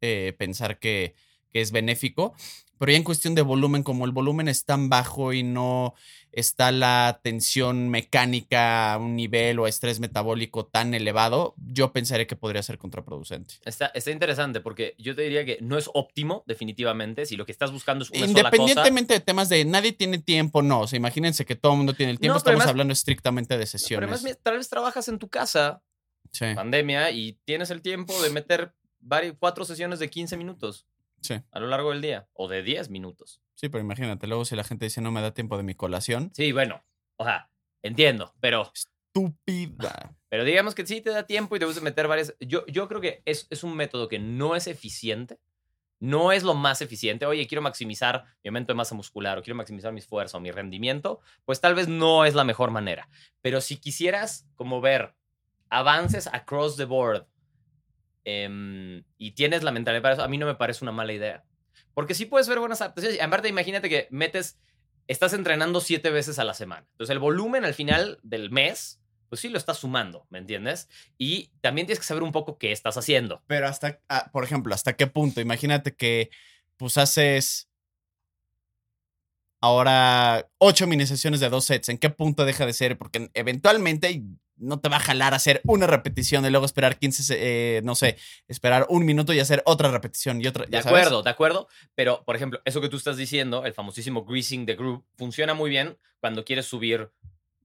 eh, 0.00 0.34
pensar 0.36 0.78
que, 0.78 1.14
que 1.50 1.60
es 1.60 1.70
benéfico, 1.70 2.34
pero 2.78 2.92
ya 2.92 2.98
en 2.98 3.04
cuestión 3.04 3.34
de 3.34 3.42
volumen, 3.42 3.82
como 3.82 4.04
el 4.04 4.10
volumen 4.12 4.48
es 4.48 4.64
tan 4.64 4.88
bajo 4.88 5.32
y 5.32 5.42
no 5.42 5.94
está 6.32 6.72
la 6.72 7.20
tensión 7.22 7.88
mecánica 7.90 8.92
a 8.94 8.98
un 8.98 9.14
nivel 9.14 9.58
o 9.60 9.68
estrés 9.68 10.00
metabólico 10.00 10.66
tan 10.66 10.92
elevado, 10.92 11.54
yo 11.58 11.92
pensaría 11.92 12.26
que 12.26 12.34
podría 12.34 12.62
ser 12.62 12.76
contraproducente. 12.78 13.54
Está, 13.64 13.86
está 13.94 14.10
interesante 14.10 14.60
porque 14.60 14.94
yo 14.98 15.14
te 15.14 15.22
diría 15.22 15.44
que 15.44 15.58
no 15.60 15.78
es 15.78 15.88
óptimo, 15.94 16.42
definitivamente, 16.46 17.24
si 17.26 17.36
lo 17.36 17.46
que 17.46 17.52
estás 17.52 17.70
buscando 17.70 18.02
es 18.04 18.10
una 18.10 18.18
sola 18.26 18.32
cosa. 18.32 18.38
Independientemente 18.56 19.14
de 19.14 19.20
temas 19.20 19.48
de 19.48 19.64
nadie 19.64 19.92
tiene 19.92 20.18
tiempo, 20.18 20.60
no. 20.62 20.80
O 20.80 20.86
sea, 20.88 20.96
imagínense 20.96 21.44
que 21.44 21.54
todo 21.54 21.72
el 21.72 21.78
mundo 21.78 21.94
tiene 21.94 22.10
el 22.12 22.18
tiempo. 22.18 22.34
No, 22.38 22.40
pero 22.42 22.54
Estamos 22.54 22.62
además- 22.62 22.70
hablando 22.70 22.92
estrictamente 22.92 23.54
de 23.54 23.58
Pero 23.58 23.66
sesiones. 23.70 24.08
además, 24.08 24.22
mi- 24.24 24.42
tal 24.42 24.56
vez 24.56 24.68
trabajas 24.68 25.06
en 25.08 25.18
tu 25.20 25.28
casa, 25.28 25.82
sí, 26.32 26.46
pandemia, 26.54 27.12
y 27.12 27.38
tienes 27.44 27.70
el 27.70 27.80
tiempo 27.80 28.20
de 28.22 28.30
meter 28.30 28.74
vari- 29.00 29.36
cuatro 29.38 29.64
sesiones 29.64 30.00
de 30.00 30.10
15 30.10 30.36
minutos 30.36 30.86
sí, 31.24 31.40
a 31.50 31.58
lo 31.60 31.66
largo 31.66 31.90
del 31.90 32.02
día, 32.02 32.28
o 32.34 32.46
de 32.48 32.62
10 32.62 32.90
minutos. 32.90 33.40
sí, 33.54 33.68
pero 33.68 33.82
imagínate, 33.82 34.26
luego 34.26 34.44
si 34.44 34.54
la 34.54 34.64
gente 34.64 34.84
dice 34.84 35.00
no 35.00 35.10
me 35.10 35.20
da 35.22 35.32
tiempo 35.34 35.56
de 35.56 35.62
mi 35.62 35.74
colación, 35.74 36.30
Sí, 36.34 36.52
bueno, 36.52 36.84
o 37.16 37.24
sea, 37.24 37.50
entiendo, 37.82 38.34
pero 38.40 38.70
estúpida. 38.74 40.14
Pero 40.28 40.42
digamos 40.44 40.74
que 40.74 40.84
sí 40.84 41.00
te 41.00 41.10
da 41.10 41.22
tiempo 41.28 41.54
y 41.54 41.60
te 41.60 41.64
gusta 41.64 41.80
meter 41.80 42.08
varias. 42.08 42.34
Yo, 42.40 42.66
yo 42.66 42.88
creo 42.88 43.00
que 43.00 43.22
es, 43.24 43.46
es 43.50 43.62
un 43.62 43.76
método 43.76 44.08
que 44.08 44.18
no 44.18 44.56
es 44.56 44.66
eficiente. 44.66 45.38
No 46.00 46.32
es 46.32 46.42
lo 46.42 46.54
más 46.54 46.82
eficiente. 46.82 47.24
Oye, 47.24 47.46
quiero 47.46 47.62
maximizar 47.62 48.24
mi 48.42 48.48
aumento 48.48 48.72
de 48.72 48.76
masa 48.76 48.96
muscular 48.96 49.38
o 49.38 49.42
quiero 49.44 49.56
maximizar 49.56 49.92
mi 49.92 50.00
esfuerzo 50.00 50.38
o 50.38 50.40
mi 50.40 50.50
rendimiento. 50.50 51.20
Pues 51.44 51.60
tal 51.60 51.76
vez 51.76 51.86
no 51.86 52.24
es 52.24 52.34
la 52.34 52.42
mejor 52.42 52.72
manera. 52.72 53.08
Pero 53.42 53.60
si 53.60 53.76
quisieras 53.76 54.48
como 54.56 54.80
ver 54.80 55.14
avances 55.70 56.26
across 56.26 56.76
the 56.76 56.84
board 56.84 57.26
em, 58.24 59.04
y 59.18 59.32
tienes 59.32 59.62
la 59.62 59.72
mentalidad 59.72 60.02
para 60.02 60.14
eso, 60.14 60.22
a 60.22 60.28
mí 60.28 60.38
no 60.38 60.46
me 60.46 60.54
parece 60.54 60.84
una 60.84 60.92
mala 60.92 61.12
idea. 61.12 61.44
Porque 61.94 62.14
sí 62.14 62.26
puedes 62.26 62.48
ver 62.48 62.58
buenas 62.58 62.80
adaptaciones. 62.80 63.20
Aparte, 63.20 63.48
imagínate 63.48 63.88
que 63.88 64.08
metes, 64.10 64.58
estás 65.06 65.32
entrenando 65.32 65.80
siete 65.80 66.10
veces 66.10 66.38
a 66.38 66.44
la 66.44 66.54
semana. 66.54 66.86
Entonces, 66.92 67.12
el 67.12 67.18
volumen 67.18 67.64
al 67.64 67.74
final 67.74 68.18
del 68.22 68.50
mes, 68.50 69.00
pues 69.28 69.40
sí 69.40 69.48
lo 69.48 69.58
estás 69.58 69.78
sumando, 69.78 70.26
¿me 70.30 70.38
entiendes? 70.38 70.88
Y 71.18 71.50
también 71.60 71.86
tienes 71.86 72.00
que 72.00 72.06
saber 72.06 72.22
un 72.22 72.32
poco 72.32 72.58
qué 72.58 72.72
estás 72.72 72.96
haciendo. 72.96 73.42
Pero 73.46 73.68
hasta, 73.68 74.00
ah, 74.08 74.30
por 74.32 74.44
ejemplo, 74.44 74.74
¿hasta 74.74 74.94
qué 74.94 75.06
punto? 75.06 75.40
Imagínate 75.40 75.94
que 75.94 76.30
pues 76.76 76.98
haces 76.98 77.68
ahora 79.60 80.50
ocho 80.58 80.86
mini 80.86 81.06
sesiones 81.06 81.40
de 81.40 81.48
dos 81.48 81.64
sets. 81.64 81.88
¿En 81.88 81.98
qué 81.98 82.10
punto 82.10 82.44
deja 82.44 82.66
de 82.66 82.72
ser? 82.72 82.98
Porque 82.98 83.30
eventualmente, 83.34 84.22
no 84.56 84.78
te 84.80 84.88
va 84.88 84.96
a 84.96 85.00
jalar 85.00 85.34
hacer 85.34 85.60
una 85.64 85.86
repetición 85.86 86.44
y 86.46 86.50
luego 86.50 86.64
esperar 86.66 86.98
15, 86.98 87.22
se- 87.22 87.78
eh, 87.78 87.82
no 87.82 87.94
sé, 87.94 88.16
esperar 88.48 88.86
un 88.88 89.04
minuto 89.04 89.32
y 89.32 89.40
hacer 89.40 89.62
otra 89.66 89.90
repetición 89.90 90.40
y 90.40 90.46
otra. 90.46 90.64
De 90.66 90.78
acuerdo, 90.88 91.22
de 91.22 91.30
acuerdo. 91.30 91.68
Pero, 91.94 92.22
por 92.24 92.36
ejemplo, 92.36 92.60
eso 92.64 92.80
que 92.80 92.88
tú 92.88 92.96
estás 92.96 93.16
diciendo, 93.16 93.64
el 93.64 93.74
famosísimo 93.74 94.24
greasing 94.24 94.66
the 94.66 94.74
group, 94.76 95.04
funciona 95.16 95.54
muy 95.54 95.70
bien 95.70 95.98
cuando 96.20 96.44
quieres 96.44 96.66
subir 96.66 97.10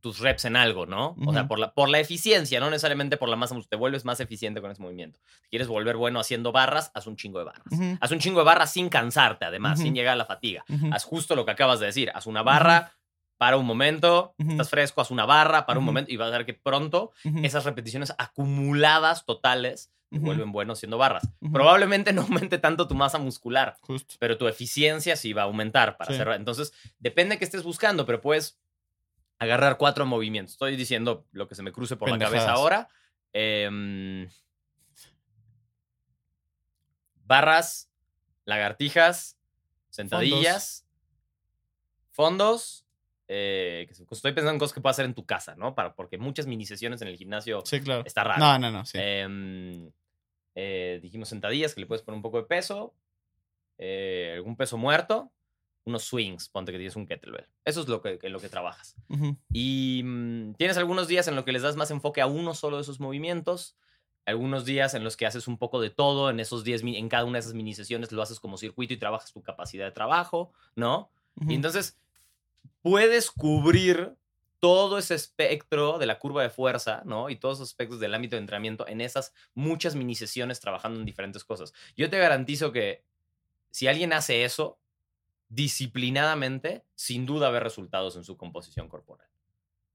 tus 0.02 0.20
reps 0.20 0.46
en 0.46 0.56
algo, 0.56 0.86
¿no? 0.86 1.18
O 1.28 1.34
sea, 1.34 1.48
por 1.50 1.60
la, 1.60 1.74
por 1.74 1.90
la 1.90 2.00
eficiencia, 2.00 2.62
no 2.62 2.70
necesariamente 2.70 3.18
por 3.18 3.28
la 3.28 3.36
masa. 3.36 3.54
Te 3.70 3.76
vuelves 3.76 4.06
más 4.06 4.22
eficiente 4.22 4.62
con 4.62 4.72
ese 4.72 4.82
movimiento. 4.82 5.20
Si 5.44 5.50
quieres 5.50 5.68
volver 5.68 5.98
bueno 5.98 6.22
haciendo 6.22 6.54
barras, 6.54 6.90
haz 6.94 7.06
un 7.06 7.18
chingo 7.18 7.40
de 7.40 7.46
barras. 7.46 7.66
Ujú. 7.70 7.98
Haz 8.00 8.12
un 8.12 8.20
chingo 8.20 8.40
de 8.40 8.46
barras 8.46 8.72
sin 8.72 8.88
cansarte, 8.88 9.44
además, 9.44 9.78
sin 9.80 9.94
llegar 9.94 10.14
a 10.14 10.16
la 10.16 10.26
fatiga. 10.26 10.64
Haz 10.94 11.04
justo 11.04 11.36
lo 11.36 11.44
que 11.46 11.52
acabas 11.52 11.82
de 11.82 11.88
decir. 11.88 12.12
Haz 12.16 12.28
una 12.28 12.44
barra, 12.44 12.94
para 13.40 13.56
un 13.58 13.66
momento, 13.66 14.36
estás 14.38 14.70
fresco, 14.70 15.00
haz 15.00 15.12
una 15.12 15.26
barra, 15.26 15.66
para 15.66 15.80
un 15.80 15.86
momento, 15.86 16.12
y 16.12 16.18
vas 16.18 16.28
a 16.28 16.38
ver 16.38 16.46
que 16.46 16.54
pronto 16.54 17.14
esas 17.42 17.64
repeticiones 17.64 18.14
acumuladas 18.18 19.26
totales 19.26 19.92
te 20.12 20.20
vuelven 20.20 20.52
buenos 20.52 20.78
haciendo 20.80 20.98
barras. 20.98 21.28
Probablemente 21.54 22.12
no 22.12 22.24
aumente 22.24 22.58
tanto 22.58 22.88
tu 22.88 22.96
masa 22.96 23.18
muscular, 23.18 23.78
Justo. 23.82 24.16
pero 24.20 24.38
tu 24.38 24.48
eficiencia 24.48 25.16
sí 25.16 25.32
va 25.34 25.44
a 25.44 25.46
aumentar 25.46 25.96
para 25.98 26.10
Sí. 26.14 26.20
hacer. 26.22 26.34
Entonces, 26.34 26.74
depende 27.00 27.36
de 27.36 27.40
qué 27.40 27.46
estés 27.46 27.64
buscando, 27.64 28.06
pero 28.06 28.20
puedes 28.20 28.60
agarrar 29.40 29.78
cuatro 29.78 30.06
movimientos. 30.06 30.54
Estoy 30.56 30.76
diciendo 30.76 31.26
lo 31.32 31.48
que 31.48 31.56
se 31.56 31.64
me 31.64 31.72
cruce 31.72 31.96
por 31.96 32.10
la 32.10 32.18
cabeza 32.20 32.52
ahora. 32.52 32.90
Em, 33.32 34.28
barras, 37.26 37.90
lagartijas, 38.44 39.38
sentadillas, 39.90 40.86
fondos. 42.12 42.86
Eh, 43.32 43.88
estoy 44.12 44.32
pensando 44.34 44.52
en 44.54 44.60
cosas 44.60 44.74
que 44.74 44.82
puedes 44.82 44.96
hacer 44.96 45.06
en 45.06 45.14
tu 45.14 45.26
casa, 45.26 45.56
¿no? 45.56 45.76
Para, 45.76 45.94
porque 45.94 46.18
muchas 46.18 46.48
mini 46.48 46.66
sesiones 46.66 47.02
en 47.02 47.08
el 47.08 47.16
gimnasio 47.16 47.62
Sí, 47.66 47.80
claro. 47.80 48.04
está 48.06 48.24
raro. 48.24 48.40
No, 48.40 48.58
no, 48.60 48.72
no, 48.72 48.86
sí. 48.86 48.98
Em, 49.00 49.92
eh, 50.56 51.00
dijimos 51.02 51.30
sentadillas, 51.30 51.74
que 51.76 51.82
le 51.82 51.88
puedes 51.88 52.02
poner 52.04 52.18
un 52.18 52.22
poco 52.24 52.38
de 52.38 52.44
peso. 52.48 52.94
eh, 53.78 54.34
algún 54.36 54.56
peso 54.58 54.78
muerto. 54.78 55.32
Unos 55.86 56.04
swings, 56.04 56.50
ponte 56.50 56.72
que 56.72 56.78
tienes 56.78 56.96
un 56.98 57.08
kettlebell. 57.08 57.48
Eso 57.64 57.82
es 57.82 57.88
lo 57.88 58.02
que, 58.02 58.20
en 58.22 58.34
lo 58.34 58.40
que 58.40 58.50
trabajas. 58.50 58.96
Ujú. 59.08 59.38
Y 59.54 60.02
mm, 60.04 60.54
tienes 60.56 60.78
algunos 60.78 61.08
días 61.08 61.28
en 61.28 61.36
los 61.36 61.46
que 61.46 61.52
les 61.54 61.62
das 61.62 61.78
más 61.78 61.90
enfoque 61.92 62.20
a 62.22 62.28
uno 62.28 62.54
solo 62.54 62.76
de 62.78 62.82
esos 62.84 63.00
movimientos. 63.00 63.78
Algunos 64.26 64.66
días 64.66 64.94
en 64.94 65.04
los 65.04 65.16
que 65.18 65.26
haces 65.26 65.48
un 65.48 65.58
poco 65.58 65.80
de 65.80 65.90
todo. 65.90 66.30
En 66.30 66.40
esos 66.40 66.64
10, 66.64 66.84
mi- 66.84 66.98
en 66.98 67.08
cada 67.10 67.24
una 67.24 67.34
de 67.38 67.40
esas 67.40 67.54
mini 67.54 67.74
sesiones 67.74 68.12
lo 68.12 68.22
haces 68.22 68.40
como 68.40 68.58
circuito 68.58 68.94
y 68.94 68.98
trabajas 68.98 69.32
tu 69.32 69.42
capacidad 69.42 69.86
de 69.86 69.92
trabajo, 69.92 70.52
¿no? 70.76 71.10
Ujú. 71.38 71.52
Y 71.52 71.56
entonces 71.56 71.98
puedes 72.82 73.32
cubrir 73.32 74.16
todo 74.60 74.98
ese 74.98 75.16
espectro 75.16 75.98
de 75.98 76.06
la 76.06 76.20
curva 76.20 76.44
de 76.44 76.50
fuerza, 76.50 77.02
¿no? 77.06 77.30
Y 77.30 77.38
todos 77.38 77.58
esos 77.58 77.70
aspectos 77.70 78.00
del 78.00 78.14
ámbito 78.14 78.36
de 78.36 78.42
entrenamiento 78.42 78.88
en 78.88 79.02
esas 79.02 79.34
muchas 79.54 79.96
mini 79.96 80.16
sesiones 80.16 80.60
trabajando 80.60 81.00
en 81.00 81.06
diferentes 81.06 81.44
cosas. 81.44 81.74
Yo 81.96 82.10
te 82.10 82.20
garantizo 82.20 82.72
que 82.72 83.04
si 83.72 83.88
alguien 83.88 84.12
hace 84.14 84.44
eso 84.44 84.80
disciplinadamente, 85.48 86.84
sin 86.96 87.26
duda 87.26 87.50
ver 87.50 87.64
resultados 87.64 88.16
en 88.16 88.24
su 88.24 88.38
composición 88.38 88.90
corporal. 88.90 89.28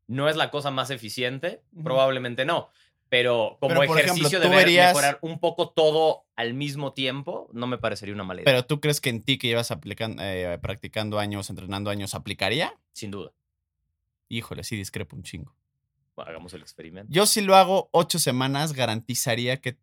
No 0.07 0.29
es 0.29 0.37
la 0.37 0.51
cosa 0.51 0.71
más 0.71 0.91
eficiente, 0.91 1.63
probablemente 1.83 2.45
no. 2.45 2.71
Pero 3.17 3.59
como 3.61 3.75
Pero, 3.77 3.87
por 3.87 3.99
ejemplo, 4.01 4.27
ejercicio 4.27 4.39
tú 4.41 4.49
de 4.49 4.49
ver- 4.57 4.65
verías- 4.67 4.89
mejorar 4.89 5.19
un 5.23 5.39
poco 5.39 5.69
todo 5.71 6.25
al 6.35 6.53
mismo 6.55 6.93
tiempo, 6.95 7.49
no 7.53 7.69
me 7.69 7.79
parecería 7.79 8.13
una 8.13 8.25
mala 8.25 8.41
idea. 8.41 8.45
Pero 8.53 8.65
tú 8.67 8.81
crees 8.81 9.01
que 9.01 9.11
en 9.11 9.23
ti 9.23 9.39
que 9.39 9.47
llevas 9.47 9.71
aplican- 9.71 10.17
eh, 10.21 10.59
practicando 10.61 11.21
años, 11.21 11.49
entrenando 11.49 11.91
años, 11.91 12.15
¿aplicaría? 12.17 12.77
sin 12.93 13.13
duda. 13.13 13.31
Híjole, 14.29 14.65
sí 14.65 14.77
discrepo 14.77 15.15
un 15.15 15.23
chingo. 15.23 15.55
Bueno, 16.17 16.31
hagamos 16.31 16.53
el 16.55 16.63
experimento. 16.63 17.13
Yo 17.13 17.27
si 17.27 17.41
lo 17.41 17.55
hago 17.55 17.89
ocho 17.93 18.19
semanas, 18.19 18.73
garantizaría 18.73 19.61
que 19.61 19.77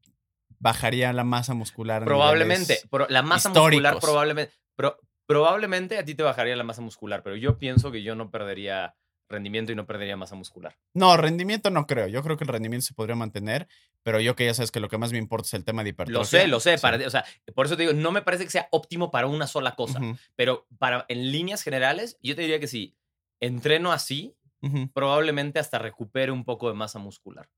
bajaría 0.60 1.14
la 1.14 1.24
masa 1.24 1.54
muscular. 1.54 2.04
Probablemente. 2.04 2.80
pro- 2.90 3.08
la 3.10 3.22
masa 3.22 3.50
muscular 3.50 3.98
probablemente. 4.00 4.54
pro- 4.76 4.98
probablemente 5.26 5.98
a 5.98 6.04
ti 6.06 6.16
te 6.16 6.24
bajaría 6.24 6.56
la 6.58 6.64
masa 6.66 6.82
muscular, 6.82 7.24
pero 7.24 7.36
yo 7.38 7.58
pienso 7.58 7.92
que 7.92 8.04
yo 8.04 8.16
no 8.16 8.30
perdería 8.30 8.96
rendimiento 9.32 9.72
y 9.72 9.76
no 9.76 9.86
perdería 9.88 10.16
masa 10.18 10.36
muscular. 10.36 10.78
No, 10.94 11.18
rendimiento 11.18 11.70
no 11.70 11.88
creo. 11.88 12.08
Yo 12.08 12.22
creo 12.24 12.38
que 12.38 12.44
el 12.44 12.50
rendimiento 12.50 12.86
se 12.86 12.94
podría 12.94 13.16
mantener, 13.16 13.68
pero 14.04 14.20
yo 14.20 14.36
que 14.36 14.46
ya 14.46 14.54
sabes 14.54 14.72
que 14.72 14.80
lo 14.80 14.90
que 14.90 14.98
más 14.98 15.12
me 15.12 15.18
importa 15.18 15.48
es 15.48 15.54
el 15.56 15.64
tema 15.66 15.84
de 15.84 15.90
hipertrofia. 15.90 16.20
Lo 16.20 16.26
sé, 16.26 16.48
lo 16.48 16.60
sé. 16.60 16.78
sí. 16.78 16.82
para- 16.82 17.06
o 17.06 17.10
sea, 17.10 17.26
por 17.56 17.66
eso 17.66 17.76
te 17.78 17.84
digo, 17.84 17.94
no 17.94 18.12
me 18.12 18.22
parece 18.22 18.44
que 18.44 18.50
sea 18.52 18.68
óptimo 18.72 19.10
para 19.12 19.28
una 19.28 19.48
sola 19.48 19.76
cosa. 19.76 20.00
Pero 20.36 20.68
para, 20.78 21.06
en 21.08 21.32
líneas 21.32 21.64
generales, 21.64 22.18
yo 22.22 22.36
te 22.36 22.42
diría 22.42 22.60
que 22.60 22.68
si 22.68 22.96
entreno 23.40 23.92
así, 23.92 24.36
probablemente 24.94 25.60
hasta 25.60 25.80
recupere 25.80 26.32
un 26.32 26.46
poco 26.46 26.68
de 26.68 26.76
masa 26.76 27.00
muscular. 27.00 27.50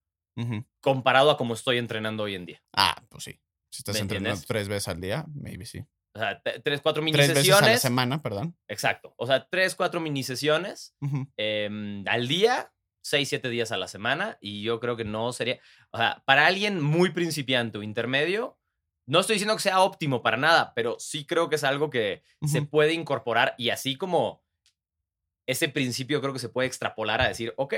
Comparado 0.82 1.32
a 1.32 1.38
como 1.38 1.54
estoy 1.54 1.78
entrenando 1.78 2.24
hoy 2.24 2.36
en 2.36 2.46
día. 2.46 2.62
Ah, 2.74 3.02
pues 3.10 3.24
sí. 3.26 3.40
Si 3.70 3.80
estás 3.82 3.96
¿Me 3.96 4.02
entrenando 4.02 4.30
entiendes? 4.30 4.48
tres 4.48 4.68
veces 4.68 4.88
al 4.88 5.02
día, 5.02 5.26
maybe 5.34 5.66
sí. 5.66 5.84
O 6.16 6.20
sea, 6.20 6.42
tres, 6.42 6.82
cuatro 6.82 7.02
mini 7.02 7.16
Tres 7.18 7.30
veces 7.30 7.50
a 7.50 7.52
la 7.52 7.58
sesiones. 7.60 7.82
semana, 7.82 8.22
perdón. 8.22 8.56
Exacto. 8.68 9.14
O 9.18 9.26
sea, 9.26 9.48
tres, 9.50 9.76
cuatro 9.76 10.00
mini 10.00 10.24
sesiones 10.24 10.96
em, 11.38 12.04
al 12.08 12.28
día, 12.28 12.72
seis, 13.02 13.30
siete 13.30 13.50
días 13.50 13.72
a 13.72 13.78
la 13.78 13.88
semana, 13.88 14.38
y 14.40 14.62
yo 14.62 14.80
creo 14.80 14.96
que 14.96 15.06
no 15.06 15.34
sería, 15.34 15.60
o 15.92 15.98
sea, 15.98 16.22
para 16.26 16.46
alguien 16.46 16.82
muy 16.82 17.10
principiante 17.12 17.80
o 17.80 17.84
intermedio, 17.84 18.60
no 19.06 19.20
estoy 19.20 19.36
diciendo 19.36 19.56
que 19.56 19.64
sea 19.64 19.82
óptimo 19.82 20.22
para 20.22 20.38
nada, 20.38 20.74
pero 20.76 20.98
sí 21.00 21.26
creo 21.26 21.50
que 21.50 21.56
es 21.56 21.64
algo 21.64 21.90
que 21.90 22.24
se 22.46 22.62
puede 22.62 22.94
incorporar 22.94 23.56
y 23.58 23.70
así 23.70 23.98
como 23.98 24.44
ese 25.46 25.68
principio 25.68 26.22
creo 26.22 26.32
que 26.32 26.40
se 26.40 26.48
puede 26.48 26.68
extrapolar 26.68 27.22
a 27.22 27.28
decir, 27.28 27.54
ok, 27.58 27.74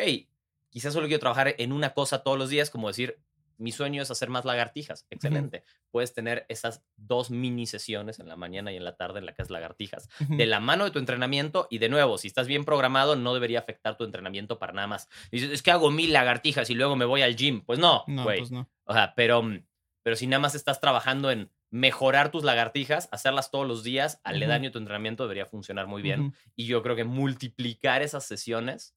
quizás 0.70 0.94
solo 0.94 1.08
quiero 1.08 1.22
trabajar 1.22 1.56
en 1.58 1.72
una 1.72 1.94
cosa 1.94 2.22
todos 2.22 2.38
los 2.38 2.50
días, 2.50 2.70
como 2.70 2.90
decir, 2.90 3.18
mi 3.58 3.72
sueño 3.72 4.02
es 4.02 4.12
hacer 4.12 4.30
más 4.30 4.46
lagartijas. 4.46 5.06
Excelente. 5.10 5.64
Puedes 5.92 6.14
tener 6.14 6.46
esas 6.50 6.84
dos 6.98 7.32
mini 7.32 7.66
sesiones 7.68 8.20
en 8.20 8.28
la 8.28 8.36
mañana 8.36 8.72
y 8.72 8.78
en 8.78 8.84
la 8.84 8.96
tarde 8.96 9.20
en 9.20 9.26
la 9.26 9.34
que 9.34 9.42
es 9.42 9.50
lagartijas 9.50 10.10
de 10.28 10.46
la 10.46 10.60
mano 10.60 10.84
de 10.86 10.92
tu 10.92 11.00
entrenamiento 11.00 11.68
y 11.70 11.78
de 11.78 11.90
nuevo, 11.90 12.18
si 12.18 12.28
estás 12.28 12.48
bien 12.48 12.66
programado, 12.66 13.16
no 13.16 13.34
debería 13.34 13.60
afectar 13.60 13.98
tu 13.98 14.04
entrenamiento 14.04 14.60
para 14.60 14.74
nada 14.74 14.88
más. 14.88 15.10
Dices, 15.32 15.52
es 15.52 15.62
que 15.64 15.72
hago 15.72 15.92
mil 15.92 16.12
lagartijas 16.14 16.70
y 16.70 16.76
luego 16.76 16.96
me 16.96 17.06
voy 17.06 17.22
al 17.22 17.36
gym. 17.36 17.62
Pues 17.62 17.80
no, 17.80 18.04
No, 18.08 18.24
güey. 18.24 18.40
pues 18.40 18.52
no. 18.52 18.70
O 18.86 18.94
sea, 18.94 19.14
pero, 19.16 19.42
mm, 19.42 19.66
pero 20.04 20.16
si 20.16 20.28
nada 20.28 20.40
más 20.40 20.56
estás 20.56 20.80
trabajando 20.80 21.32
en 21.32 21.50
mejorar 21.72 22.32
tus 22.32 22.44
lagartijas, 22.44 23.10
hacerlas 23.12 23.52
todos 23.52 23.68
los 23.68 23.84
días, 23.84 24.22
aledaño 24.24 24.70
a 24.70 24.72
tu 24.72 24.78
entrenamiento 24.78 25.24
debería 25.24 25.46
funcionar 25.46 25.88
muy 25.88 26.02
bien. 26.02 26.34
Y 26.56 26.68
yo 26.68 26.82
creo 26.84 26.96
que 26.96 27.04
multiplicar 27.04 28.02
esas 28.02 28.24
sesiones 28.26 28.96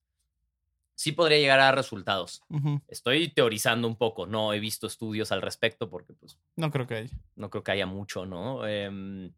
sí 0.99 1.13
podría 1.13 1.37
llegar 1.37 1.61
a 1.61 1.71
resultados. 1.71 2.41
Estoy 2.89 3.29
teorizando 3.29 3.87
un 3.87 3.95
poco, 3.95 4.25
no 4.27 4.51
he 4.51 4.59
visto 4.59 4.85
estudios 4.85 5.31
al 5.31 5.41
respecto 5.41 5.89
porque 5.89 6.11
pues 6.13 6.37
No 6.57 6.69
creo 6.71 6.87
que 6.87 6.95
haya. 6.95 7.09
no 7.37 7.49
creo 7.49 7.63
que 7.63 7.71
haya 7.71 7.85
mucho, 7.85 8.25
¿no? 8.25 8.59
Pero 8.63 9.31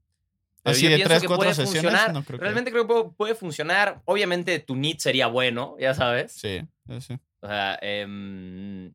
Así 0.63 0.83
yo 0.83 0.89
de 0.89 0.95
pienso 0.95 1.09
tres, 1.09 1.21
que 1.21 1.27
cuatro 1.27 1.43
puede 1.43 1.53
sesiones, 1.53 1.91
funcionar. 1.91 2.13
no 2.13 2.23
creo 2.23 2.39
que- 2.39 2.43
Realmente 2.45 2.71
creo 2.71 2.87
que 2.87 3.09
puede, 3.15 3.35
funcionar. 3.35 4.01
Obviamente 4.05 4.57
tu 4.59 4.75
NIT 4.75 4.99
sería 5.01 5.27
bueno, 5.27 5.75
ya 5.79 5.93
sabes. 5.93 6.31
Sí, 6.31 6.61
sí, 6.87 7.01
sí. 7.01 7.19
O 7.41 7.47
sea, 7.47 7.77
em, 7.81 8.91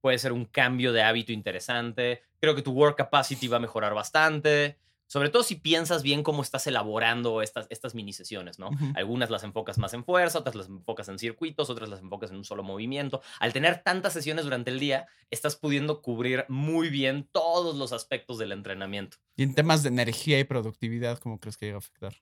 puede 0.00 0.18
ser 0.18 0.32
un 0.32 0.46
cambio 0.46 0.92
de 0.94 1.02
hábito 1.02 1.32
interesante. 1.32 2.22
Creo 2.40 2.54
que 2.54 2.62
tu 2.62 2.72
work 2.72 2.96
capacity 2.96 3.46
va 3.48 3.58
a 3.58 3.60
mejorar 3.60 3.92
bastante. 3.94 4.78
Sobre 5.08 5.30
todo 5.30 5.42
si 5.42 5.56
piensas 5.56 6.02
bien 6.02 6.22
cómo 6.22 6.42
estás 6.42 6.66
elaborando 6.66 7.42
estas, 7.42 7.66
estas 7.70 7.94
mini 7.94 8.12
sesiones, 8.12 8.58
¿no? 8.58 8.70
Algunas 8.94 9.30
las 9.30 9.42
enfocas 9.42 9.78
más 9.78 9.94
en 9.94 10.04
fuerza, 10.04 10.38
otras 10.38 10.54
las 10.54 10.68
enfocas 10.68 11.08
en 11.08 11.18
circuitos, 11.18 11.70
otras 11.70 11.88
las 11.88 12.00
enfocas 12.00 12.30
en 12.30 12.36
un 12.36 12.44
solo 12.44 12.62
movimiento. 12.62 13.22
Al 13.40 13.52
tener 13.52 13.82
tantas 13.82 14.12
sesiones 14.12 14.44
durante 14.44 14.70
el 14.70 14.78
día, 14.78 15.06
estás 15.30 15.56
pudiendo 15.56 16.02
cubrir 16.02 16.44
muy 16.48 16.90
bien 16.90 17.28
todos 17.32 17.74
los 17.76 17.92
aspectos 17.92 18.38
del 18.38 18.52
entrenamiento. 18.52 19.16
Y 19.34 19.42
en 19.44 19.54
temas 19.54 19.82
de 19.82 19.88
energía 19.88 20.38
y 20.38 20.44
productividad, 20.44 21.18
¿cómo 21.18 21.40
crees 21.40 21.56
que 21.56 21.66
llega 21.66 21.76
a 21.76 21.78
afectar? 21.78 22.14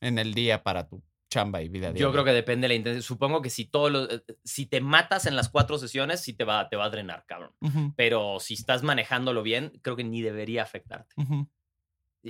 En 0.00 0.18
el 0.18 0.34
día 0.34 0.62
para 0.62 0.88
tu 0.88 1.02
chamba 1.30 1.60
y 1.60 1.68
vida 1.68 1.88
diaria. 1.88 2.00
Yo 2.00 2.12
creo 2.12 2.24
que 2.24 2.32
depende 2.32 2.64
de 2.64 2.68
la 2.68 2.74
intensidad. 2.76 3.02
Supongo 3.04 3.42
que 3.42 3.50
si 3.50 3.64
todo 3.66 3.90
lo- 3.90 4.10
eh, 4.10 4.22
si 4.44 4.64
te 4.66 4.80
matas 4.80 5.26
en 5.26 5.36
las 5.36 5.48
cuatro 5.48 5.76
sesiones, 5.76 6.20
sí 6.20 6.32
te 6.34 6.44
va, 6.44 6.68
te 6.68 6.76
va 6.76 6.84
a 6.86 6.90
drenar, 6.90 7.24
cabrón. 7.26 7.52
Pero 7.96 8.38
si 8.40 8.54
estás 8.54 8.82
manejándolo 8.82 9.42
bien, 9.42 9.72
creo 9.82 9.96
que 9.96 10.04
ni 10.04 10.22
debería 10.22 10.62
afectarte. 10.62 11.14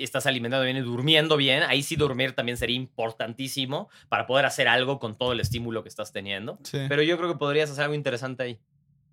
Estás 0.02 0.26
alimentando 0.26 0.64
bien 0.64 0.76
y 0.76 0.80
durmiendo 0.80 1.37
bien, 1.37 1.62
ahí 1.62 1.82
sí 1.82 1.96
dormir 1.96 2.32
también 2.32 2.56
sería 2.56 2.76
importantísimo 2.76 3.88
para 4.09 4.26
poder 4.26 4.46
hacer 4.46 4.68
algo 4.68 4.98
con 4.98 5.16
todo 5.16 5.32
el 5.32 5.40
estímulo 5.40 5.82
que 5.82 5.88
estás 5.88 6.12
teniendo. 6.12 6.59
Sí, 6.64 6.78
Pero 6.88 7.02
yo 7.02 7.16
creo 7.16 7.32
que 7.32 7.38
podrías 7.38 7.70
hacer 7.70 7.85
algo 7.85 7.94
interesante 7.94 8.42
ahí. 8.42 8.61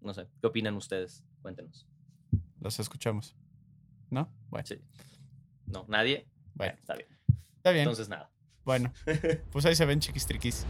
No 0.01 0.13
sé, 0.13 0.27
¿qué 0.41 0.47
opinan 0.47 0.75
ustedes? 0.75 1.23
Cuéntenos. 1.41 1.87
los 2.59 2.79
escuchamos. 2.79 3.35
¿No? 4.09 4.31
Bueno, 4.49 4.65
Sí. 4.67 4.79
¿No? 5.65 5.85
¿Nadie? 5.87 6.27
bueno. 6.55 6.73
Está 6.79 6.95
bien. 6.95 7.07
Está 7.57 7.71
bien. 7.71 7.83
Entonces, 7.83 8.09
nada. 8.09 8.29
Bueno, 8.65 8.93
pues 9.51 9.65
ahí 9.65 9.75
se 9.75 9.85
ven 9.85 9.99
chiquistriquis. 9.99 10.65